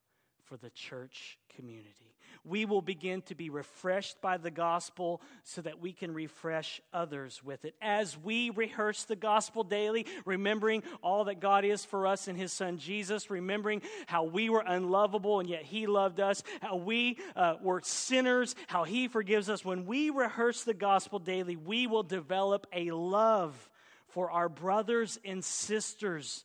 for 0.46 0.56
the 0.56 0.70
church 0.70 1.38
community. 1.54 2.14
We 2.44 2.64
will 2.64 2.82
begin 2.82 3.22
to 3.22 3.35
be 3.35 3.50
refreshed 3.50 4.20
by 4.20 4.37
the 4.37 4.50
gospel 4.50 5.20
so 5.42 5.62
that 5.62 5.80
we 5.80 5.92
can 5.92 6.14
refresh 6.14 6.80
others 6.92 7.42
with 7.42 7.64
it. 7.64 7.74
As 7.82 8.16
we 8.16 8.50
rehearse 8.50 9.04
the 9.04 9.16
gospel 9.16 9.64
daily, 9.64 10.06
remembering 10.24 10.85
all 11.02 11.24
that 11.24 11.40
God 11.40 11.64
is 11.64 11.85
for 11.85 12.06
us 12.06 12.28
in 12.28 12.37
His 12.37 12.52
Son 12.52 12.78
Jesus, 12.78 13.30
remembering 13.30 13.82
how 14.06 14.24
we 14.24 14.48
were 14.48 14.64
unlovable 14.64 15.40
and 15.40 15.48
yet 15.48 15.64
He 15.64 15.87
loved 15.87 16.20
us, 16.20 16.42
how 16.61 16.76
we 16.76 17.18
uh, 17.35 17.54
were 17.61 17.80
sinners, 17.82 18.54
how 18.68 18.85
He 18.85 19.09
forgives 19.09 19.48
us. 19.48 19.64
When 19.64 19.85
we 19.85 20.11
rehearse 20.11 20.62
the 20.62 20.74
gospel 20.74 21.18
daily, 21.18 21.56
we 21.56 21.88
will 21.88 22.04
develop 22.04 22.66
a 22.72 22.92
love 22.92 23.68
for 24.06 24.30
our 24.30 24.48
brothers 24.48 25.18
and 25.24 25.44
sisters 25.44 26.44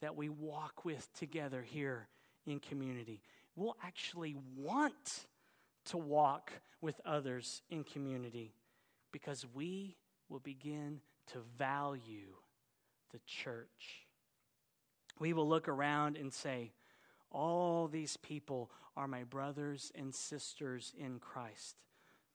that 0.00 0.16
we 0.16 0.28
walk 0.28 0.84
with 0.84 1.12
together 1.14 1.62
here 1.62 2.08
in 2.46 2.60
community 2.60 3.20
we'll 3.56 3.76
actually 3.82 4.36
want 4.56 5.26
to 5.86 5.98
walk 5.98 6.52
with 6.80 7.00
others 7.04 7.62
in 7.70 7.84
community 7.84 8.54
because 9.12 9.46
we 9.54 9.96
will 10.28 10.40
begin 10.40 11.00
to 11.32 11.38
value 11.58 12.34
the 13.12 13.20
church. 13.26 14.06
We 15.18 15.32
will 15.32 15.48
look 15.48 15.68
around 15.68 16.16
and 16.16 16.32
say, 16.32 16.72
All 17.30 17.88
these 17.88 18.16
people 18.16 18.70
are 18.96 19.08
my 19.08 19.24
brothers 19.24 19.92
and 19.94 20.14
sisters 20.14 20.92
in 20.98 21.18
Christ. 21.18 21.76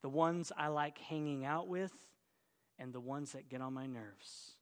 The 0.01 0.09
ones 0.09 0.51
I 0.55 0.67
like 0.67 0.97
hanging 0.99 1.45
out 1.45 1.67
with 1.67 1.93
and 2.77 2.93
the 2.93 2.99
ones 2.99 3.31
that 3.31 3.49
get 3.49 3.61
on 3.61 3.73
my 3.73 3.87
nerves. 3.87 4.55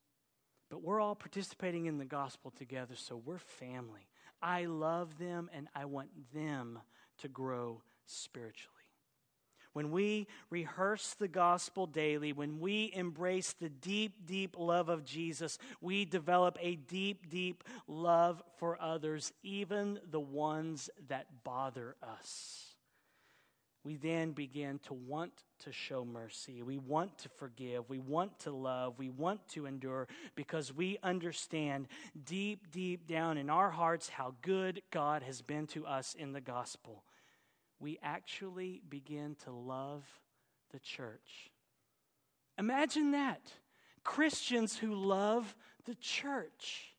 But 0.70 0.82
we're 0.82 1.02
all 1.02 1.16
participating 1.16 1.86
in 1.86 1.98
the 1.98 2.06
gospel 2.06 2.52
together, 2.52 2.96
so 2.96 3.16
we're 3.16 3.38
family. 3.40 4.08
I 4.44 4.66
love 4.66 5.18
them 5.18 5.50
and 5.54 5.68
I 5.74 5.86
want 5.86 6.10
them 6.34 6.80
to 7.20 7.28
grow 7.28 7.82
spiritually. 8.06 8.70
When 9.72 9.90
we 9.90 10.28
rehearse 10.52 11.16
the 11.18 11.28
gospel 11.28 11.88
daily, 11.88 12.32
when 12.32 12.60
we 12.60 12.92
embrace 12.94 13.54
the 13.54 13.70
deep, 13.70 14.28
deep 14.28 14.56
love 14.60 14.88
of 14.88 15.04
Jesus, 15.04 15.58
we 15.82 16.06
develop 16.06 16.60
a 16.62 16.76
deep, 16.76 17.30
deep 17.32 17.64
love 17.88 18.44
for 18.58 18.80
others, 18.80 19.34
even 19.42 20.00
the 20.12 20.20
ones 20.20 20.92
that 21.08 21.26
bother 21.44 21.96
us 22.04 22.73
we 23.84 23.98
then 23.98 24.32
begin 24.32 24.80
to 24.88 24.94
want 24.94 25.34
to 25.60 25.72
show 25.74 26.06
mercy. 26.06 26.62
We 26.64 26.78
want 26.78 27.18
to 27.20 27.30
forgive. 27.30 27.90
We 27.90 28.00
want 28.00 28.40
to 28.42 28.52
love. 28.52 28.98
We 28.98 29.10
want 29.10 29.46
to 29.50 29.66
endure 29.66 30.08
because 30.36 30.74
we 30.74 30.98
understand 31.04 31.88
deep, 32.24 32.72
deep 32.72 33.08
down 33.08 33.38
in 33.38 33.50
our 33.50 33.70
hearts 33.70 34.08
how 34.08 34.36
good 34.42 34.82
God 34.90 35.24
has 35.24 35.42
been 35.42 35.68
to 35.68 35.86
us 35.86 36.16
in 36.18 36.32
the 36.32 36.42
gospel. 36.42 37.04
We 37.80 38.00
actually 38.02 38.82
begin 38.88 39.36
to 39.44 39.52
love 39.52 40.06
the 40.72 40.80
church. 40.80 41.52
Imagine 42.58 43.12
that 43.12 43.52
Christians 44.06 44.78
who 44.78 44.96
love 44.96 45.56
the 45.86 45.96
church. 45.96 46.93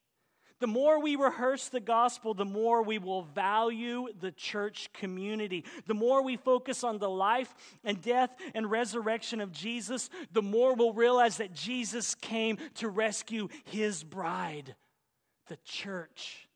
The 0.60 0.66
more 0.66 1.00
we 1.00 1.16
rehearse 1.16 1.68
the 1.68 1.80
gospel, 1.80 2.32
the 2.32 2.44
more 2.44 2.82
we 2.82 2.98
will 2.98 3.22
value 3.22 4.08
the 4.20 4.30
church 4.30 4.88
community. 4.92 5.64
The 5.86 5.94
more 5.94 6.22
we 6.22 6.36
focus 6.36 6.84
on 6.84 6.98
the 6.98 7.10
life 7.10 7.52
and 7.82 8.00
death 8.00 8.30
and 8.54 8.70
resurrection 8.70 9.40
of 9.40 9.52
Jesus, 9.52 10.08
the 10.32 10.42
more 10.42 10.74
we'll 10.74 10.92
realize 10.92 11.38
that 11.38 11.52
Jesus 11.52 12.14
came 12.14 12.58
to 12.74 12.88
rescue 12.88 13.48
his 13.64 14.04
bride. 14.04 14.76
The 15.48 15.58
church 15.64 16.48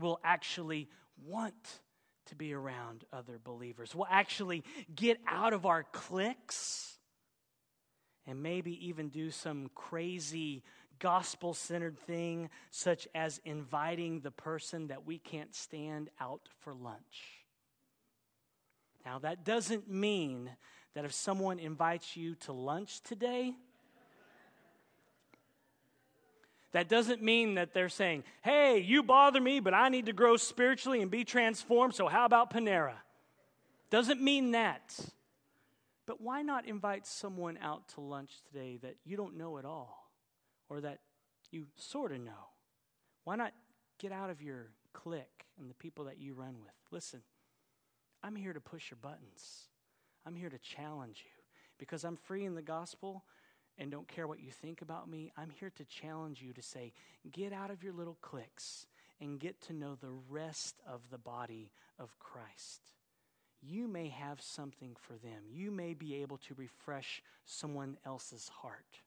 will 0.00 0.18
actually 0.24 0.88
want 1.24 1.80
to 2.26 2.34
be 2.34 2.54
around 2.54 3.04
other 3.12 3.38
believers. 3.42 3.94
We'll 3.94 4.06
actually 4.10 4.64
get 4.94 5.20
out 5.26 5.52
of 5.52 5.66
our 5.66 5.84
cliques 5.84 6.98
and 8.26 8.42
maybe 8.42 8.88
even 8.88 9.08
do 9.08 9.30
some 9.30 9.70
crazy 9.74 10.62
gospel 11.02 11.52
centered 11.52 11.98
thing, 11.98 12.48
such 12.70 13.08
as 13.12 13.40
inviting 13.44 14.20
the 14.20 14.30
person 14.30 14.86
that 14.86 15.04
we 15.04 15.18
can't 15.18 15.52
stand 15.54 16.08
out 16.20 16.48
for 16.60 16.72
lunch. 16.72 17.42
Now, 19.04 19.18
that 19.18 19.44
doesn't 19.44 19.90
mean 19.90 20.48
that 20.94 21.04
if 21.04 21.12
someone 21.12 21.58
invites 21.58 22.16
you 22.16 22.36
to 22.36 22.52
lunch 22.52 23.02
today, 23.02 23.52
that 26.70 26.88
doesn't 26.88 27.20
mean 27.20 27.56
that 27.56 27.74
they're 27.74 27.88
saying, 27.88 28.22
hey, 28.42 28.78
you 28.78 29.02
bother 29.02 29.40
me, 29.40 29.58
but 29.58 29.74
I 29.74 29.88
need 29.88 30.06
to 30.06 30.12
grow 30.12 30.36
spiritually 30.36 31.02
and 31.02 31.10
be 31.10 31.24
transformed, 31.24 31.96
so 31.96 32.06
how 32.06 32.24
about 32.24 32.52
Panera? 32.52 32.94
Doesn't 33.90 34.22
mean 34.22 34.52
that. 34.52 34.96
But 36.06 36.20
why 36.20 36.42
not 36.42 36.66
invite 36.66 37.06
someone 37.08 37.58
out 37.60 37.88
to 37.90 38.00
lunch 38.00 38.30
today 38.46 38.78
that 38.82 38.96
you 39.04 39.16
don't 39.16 39.36
know 39.36 39.58
at 39.58 39.64
all? 39.64 40.01
Or 40.72 40.80
that 40.80 41.00
you 41.50 41.66
sort 41.76 42.12
of 42.12 42.20
know? 42.20 42.48
Why 43.24 43.36
not 43.36 43.52
get 43.98 44.10
out 44.10 44.30
of 44.30 44.40
your 44.40 44.70
clique 44.94 45.44
and 45.60 45.68
the 45.68 45.74
people 45.74 46.06
that 46.06 46.18
you 46.18 46.32
run 46.32 46.56
with? 46.62 46.72
Listen, 46.90 47.20
I'm 48.22 48.36
here 48.36 48.54
to 48.54 48.60
push 48.60 48.90
your 48.90 48.98
buttons. 49.00 49.68
I'm 50.24 50.34
here 50.34 50.48
to 50.48 50.58
challenge 50.58 51.24
you 51.24 51.42
because 51.78 52.04
I'm 52.04 52.16
free 52.16 52.46
in 52.46 52.54
the 52.54 52.62
gospel 52.62 53.24
and 53.76 53.90
don't 53.90 54.08
care 54.08 54.26
what 54.26 54.40
you 54.40 54.50
think 54.50 54.80
about 54.80 55.10
me. 55.10 55.30
I'm 55.36 55.50
here 55.50 55.72
to 55.76 55.84
challenge 55.84 56.40
you 56.40 56.54
to 56.54 56.62
say, 56.62 56.92
get 57.30 57.52
out 57.52 57.70
of 57.70 57.84
your 57.84 57.92
little 57.92 58.16
cliques 58.22 58.86
and 59.20 59.38
get 59.38 59.60
to 59.62 59.74
know 59.74 59.94
the 59.94 60.12
rest 60.30 60.76
of 60.88 61.02
the 61.10 61.18
body 61.18 61.70
of 61.98 62.18
Christ. 62.18 62.80
You 63.60 63.88
may 63.88 64.08
have 64.08 64.40
something 64.40 64.96
for 64.98 65.12
them. 65.14 65.44
You 65.50 65.70
may 65.70 65.92
be 65.92 66.22
able 66.22 66.38
to 66.38 66.54
refresh 66.54 67.22
someone 67.44 67.98
else's 68.06 68.48
heart. 68.48 69.00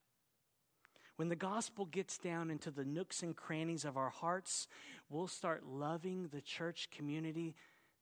When 1.16 1.30
the 1.30 1.36
gospel 1.36 1.86
gets 1.86 2.18
down 2.18 2.52
into 2.52 2.72
the 2.72 2.84
nooks 2.84 3.24
and 3.24 3.36
crannies 3.36 3.86
of 3.86 3.96
our 3.96 4.10
hearts, 4.10 4.68
we'll 5.10 5.28
start 5.28 5.66
loving 5.66 6.28
the 6.28 6.42
church 6.42 6.90
community 6.92 7.56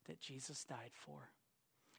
that 0.08 0.20
Jesus 0.20 0.64
died 0.64 0.92
for. 0.94 1.30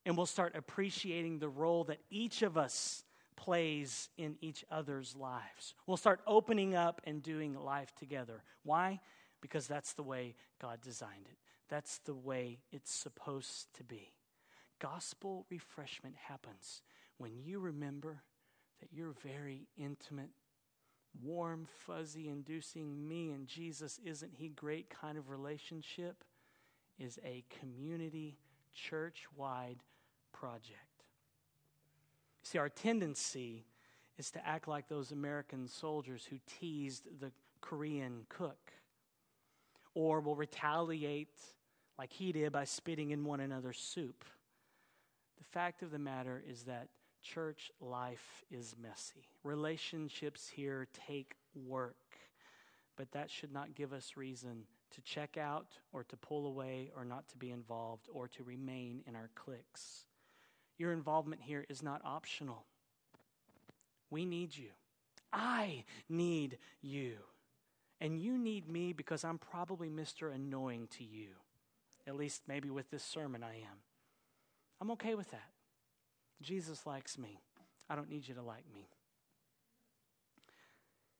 And 0.04 0.16
we'll 0.16 0.26
start 0.26 0.56
appreciating 0.56 1.38
the 1.38 1.48
role 1.48 1.84
that 1.84 2.00
each 2.10 2.42
of 2.42 2.58
us 2.58 3.04
plays 3.36 4.08
in 4.16 4.36
each 4.40 4.64
other's 4.70 5.16
lives. 5.16 5.74
We'll 5.86 5.96
start 5.96 6.20
opening 6.26 6.74
up 6.74 7.00
and 7.04 7.22
doing 7.22 7.54
life 7.54 7.94
together. 7.94 8.42
Why? 8.64 9.00
Because 9.40 9.66
that's 9.66 9.92
the 9.94 10.02
way 10.02 10.34
God 10.60 10.80
designed 10.82 11.26
it, 11.30 11.38
that's 11.68 11.98
the 11.98 12.14
way 12.14 12.58
it's 12.72 12.92
supposed 12.92 13.72
to 13.74 13.84
be. 13.84 14.12
Gospel 14.80 15.46
refreshment 15.48 16.16
happens 16.16 16.82
when 17.18 17.32
you 17.42 17.60
remember 17.60 18.22
that 18.80 18.92
you're 18.92 19.14
very 19.22 19.68
intimate 19.76 20.30
warm, 21.22 21.66
fuzzy, 21.86 22.28
inducing 22.28 23.08
me 23.08 23.30
and 23.30 23.46
Jesus, 23.46 24.00
isn't 24.04 24.32
he 24.34 24.48
great 24.48 24.90
kind 24.90 25.16
of 25.16 25.30
relationship 25.30 26.24
is 26.98 27.18
a 27.24 27.44
community, 27.60 28.36
church 28.74 29.26
wide 29.36 29.78
project. 30.32 31.04
See, 32.42 32.58
our 32.58 32.68
tendency 32.68 33.64
is 34.18 34.30
to 34.32 34.46
act 34.46 34.68
like 34.68 34.88
those 34.88 35.10
American 35.10 35.66
soldiers 35.66 36.26
who 36.28 36.36
teased 36.46 37.08
the 37.20 37.32
Korean 37.60 38.26
cook, 38.28 38.72
or 39.94 40.20
will 40.20 40.36
retaliate 40.36 41.38
like 41.98 42.12
he 42.12 42.32
did 42.32 42.52
by 42.52 42.64
spitting 42.64 43.10
in 43.10 43.24
one 43.24 43.40
another's 43.40 43.78
soup. 43.78 44.24
The 45.38 45.44
fact 45.44 45.82
of 45.82 45.90
the 45.90 45.98
matter 45.98 46.42
is 46.48 46.64
that 46.64 46.88
church 47.24 47.72
life 47.80 48.44
is 48.50 48.76
messy. 48.80 49.26
Relationships 49.42 50.48
here 50.48 50.86
take 51.08 51.34
work, 51.66 51.96
but 52.96 53.10
that 53.12 53.30
should 53.30 53.52
not 53.52 53.74
give 53.74 53.92
us 53.92 54.16
reason 54.16 54.64
to 54.92 55.00
check 55.02 55.36
out 55.36 55.66
or 55.92 56.04
to 56.04 56.16
pull 56.16 56.46
away 56.46 56.92
or 56.96 57.04
not 57.04 57.26
to 57.28 57.36
be 57.36 57.50
involved 57.50 58.08
or 58.12 58.28
to 58.28 58.44
remain 58.44 59.02
in 59.08 59.16
our 59.16 59.30
cliques. 59.34 60.04
Your 60.78 60.92
involvement 60.92 61.42
here 61.42 61.64
is 61.68 61.82
not 61.82 62.02
optional. 62.04 62.66
We 64.10 64.24
need 64.24 64.56
you. 64.56 64.70
I 65.32 65.84
need 66.08 66.58
you. 66.80 67.14
And 68.00 68.20
you 68.20 68.38
need 68.38 68.68
me 68.68 68.92
because 68.92 69.24
I'm 69.24 69.38
probably 69.38 69.88
Mr. 69.88 70.32
Annoying 70.32 70.88
to 70.98 71.04
you. 71.04 71.28
At 72.06 72.16
least, 72.16 72.42
maybe 72.46 72.70
with 72.70 72.90
this 72.90 73.02
sermon, 73.02 73.42
I 73.42 73.54
am. 73.54 73.78
I'm 74.80 74.90
okay 74.92 75.14
with 75.14 75.30
that. 75.30 75.53
Jesus 76.42 76.86
likes 76.86 77.18
me. 77.18 77.40
I 77.88 77.96
don't 77.96 78.10
need 78.10 78.26
you 78.26 78.34
to 78.34 78.42
like 78.42 78.64
me. 78.74 78.88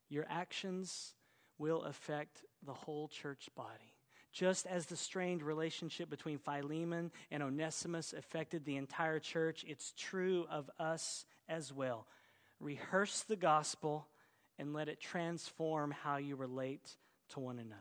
Your 0.09 0.27
actions 0.29 1.15
will 1.59 1.83
affect 1.83 2.45
the 2.65 2.73
whole 2.73 3.09
church 3.09 3.49
body. 3.57 3.95
Just 4.33 4.67
as 4.67 4.87
the 4.87 4.97
strained 4.97 5.43
relationship 5.43 6.11
between 6.11 6.39
Philemon 6.39 7.13
and 7.31 7.43
Onesimus 7.43 8.13
affected 8.13 8.65
the 8.65 8.77
entire 8.77 9.21
church, 9.21 9.65
it's 9.69 9.93
true 9.97 10.47
of 10.51 10.69
us 10.79 11.25
as 11.49 11.73
well. 11.73 12.07
Rehearse 12.61 13.23
the 13.23 13.37
gospel 13.37 14.09
and 14.59 14.73
let 14.73 14.89
it 14.89 15.01
transform 15.01 15.93
how 15.93 16.17
you 16.17 16.35
relate 16.35 16.97
to 17.31 17.41
one 17.41 17.59
another. 17.59 17.81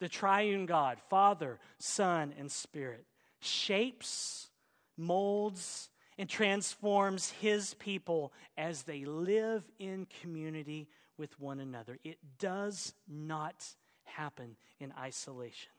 The 0.00 0.08
triune 0.08 0.66
God, 0.66 0.98
Father, 1.10 1.58
Son, 1.78 2.34
and 2.38 2.50
Spirit, 2.50 3.04
shapes, 3.40 4.48
molds, 4.96 5.90
and 6.18 6.28
transforms 6.28 7.30
his 7.30 7.74
people 7.74 8.32
as 8.56 8.82
they 8.82 9.04
live 9.04 9.64
in 9.78 10.06
community 10.20 10.88
with 11.16 11.38
one 11.40 11.60
another. 11.60 11.98
It 12.04 12.18
does 12.38 12.94
not 13.08 13.64
happen 14.04 14.56
in 14.80 14.92
isolation, 14.98 15.72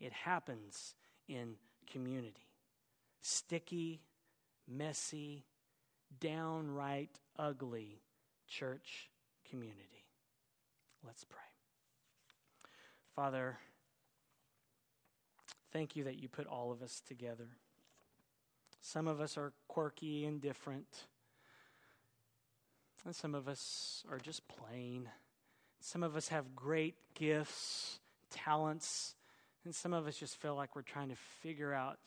it 0.00 0.12
happens 0.12 0.94
in 1.28 1.56
community. 1.90 2.48
Sticky, 3.24 4.02
messy, 4.68 5.44
downright 6.20 7.20
ugly 7.38 8.02
church 8.48 9.10
community. 9.48 10.04
Let's 11.04 11.24
pray. 11.24 11.38
Father, 13.14 13.58
thank 15.72 15.96
you 15.96 16.04
that 16.04 16.16
you 16.16 16.28
put 16.28 16.46
all 16.46 16.72
of 16.72 16.82
us 16.82 17.02
together. 17.06 17.48
Some 18.82 19.06
of 19.06 19.20
us 19.20 19.38
are 19.38 19.52
quirky 19.68 20.26
and 20.26 20.40
different. 20.40 21.04
And 23.04 23.14
some 23.14 23.34
of 23.34 23.48
us 23.48 24.04
are 24.10 24.18
just 24.18 24.42
plain. 24.48 25.08
Some 25.80 26.02
of 26.02 26.16
us 26.16 26.28
have 26.28 26.54
great 26.54 26.96
gifts, 27.14 28.00
talents, 28.30 29.14
and 29.64 29.74
some 29.74 29.92
of 29.92 30.06
us 30.06 30.16
just 30.16 30.36
feel 30.36 30.56
like 30.56 30.74
we're 30.74 30.82
trying 30.82 31.08
to 31.08 31.16
figure 31.42 31.72
out 31.72 31.98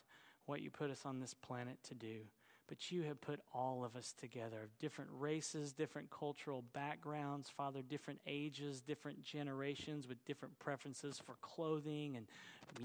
what 0.45 0.61
you 0.61 0.69
put 0.69 0.91
us 0.91 1.01
on 1.05 1.19
this 1.19 1.33
planet 1.33 1.77
to 1.87 1.93
do. 1.93 2.19
But 2.67 2.91
you 2.91 3.03
have 3.03 3.21
put 3.21 3.39
all 3.53 3.85
of 3.85 3.95
us 3.95 4.13
together, 4.19 4.63
of 4.63 4.77
different 4.79 5.11
races, 5.13 5.71
different 5.71 6.09
cultural 6.09 6.63
backgrounds, 6.73 7.49
Father, 7.49 7.81
different 7.81 8.19
ages, 8.27 8.81
different 8.81 9.23
generations 9.23 10.07
with 10.07 10.23
different 10.25 10.57
preferences 10.59 11.21
for 11.23 11.35
clothing 11.41 12.17
and 12.17 12.27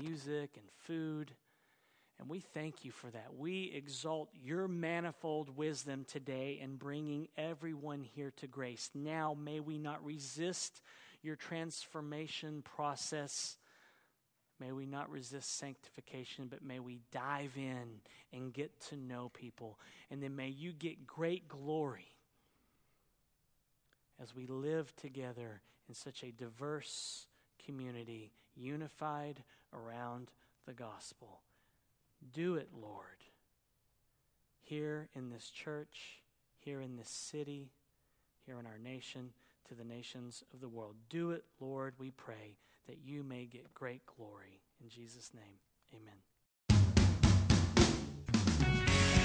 music 0.01 0.51
and 0.57 0.67
food. 0.87 1.33
And 2.21 2.29
we 2.29 2.41
thank 2.41 2.85
you 2.85 2.91
for 2.91 3.09
that. 3.11 3.35
We 3.39 3.73
exalt 3.75 4.29
your 4.45 4.69
manifold 4.69 5.57
wisdom 5.57 6.05
today 6.07 6.61
in 6.63 6.77
bringing 6.77 7.29
everyone 7.39 8.03
here 8.03 8.31
to 8.37 8.47
grace. 8.47 8.91
Now, 8.95 9.35
may 9.43 9.59
we 9.59 9.79
not 9.79 10.05
resist 10.05 10.83
your 11.23 11.35
transformation 11.35 12.61
process. 12.61 13.57
May 14.61 14.71
we 14.71 14.85
not 14.85 15.11
resist 15.11 15.57
sanctification, 15.57 16.49
but 16.49 16.63
may 16.63 16.79
we 16.79 17.01
dive 17.11 17.53
in 17.57 18.03
and 18.35 18.53
get 18.53 18.79
to 18.89 18.97
know 18.97 19.31
people. 19.33 19.79
And 20.11 20.23
then 20.23 20.37
may 20.37 20.49
you 20.49 20.73
get 20.73 21.07
great 21.07 21.49
glory 21.49 22.13
as 24.23 24.37
we 24.37 24.47
live 24.47 24.95
together 24.97 25.63
in 25.89 25.95
such 25.95 26.23
a 26.23 26.33
diverse 26.33 27.25
community, 27.65 28.31
unified 28.55 29.43
around 29.73 30.31
the 30.67 30.75
gospel. 30.75 31.41
Do 32.33 32.55
it, 32.57 32.69
Lord. 32.81 33.05
Here 34.61 35.09
in 35.15 35.31
this 35.31 35.51
church, 35.51 36.23
here 36.59 36.81
in 36.81 36.97
this 36.97 37.09
city, 37.09 37.71
here 38.47 38.59
in 38.59 38.67
our 38.67 38.79
nation, 38.79 39.31
to 39.69 39.75
the 39.75 39.85
nations 39.85 40.45
of 40.53 40.61
the 40.61 40.69
world. 40.69 40.97
Do 41.09 41.31
it, 41.31 41.45
Lord, 41.61 41.95
we 41.99 42.11
pray, 42.11 42.57
that 42.87 42.99
you 43.05 43.23
may 43.23 43.47
get 43.47 43.73
great 43.75 44.03
glory. 44.07 44.61
In 44.83 44.89
Jesus' 44.89 45.33
name, 45.35 45.59
amen. 45.95 46.15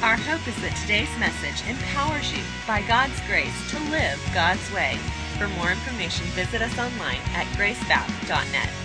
Our 0.03 0.17
hope 0.17 0.47
is 0.47 0.55
that 0.61 0.77
today's 0.81 1.09
message 1.17 1.67
empowers 1.67 2.31
you, 2.31 2.43
by 2.67 2.81
God's 2.87 3.19
grace, 3.25 3.55
to 3.71 3.79
live 3.89 4.21
God's 4.33 4.71
way. 4.71 4.99
For 5.39 5.47
more 5.57 5.71
information, 5.71 6.25
visit 6.27 6.61
us 6.61 6.77
online 6.77 7.21
at 7.33 7.47
gracebap.net. 7.57 8.84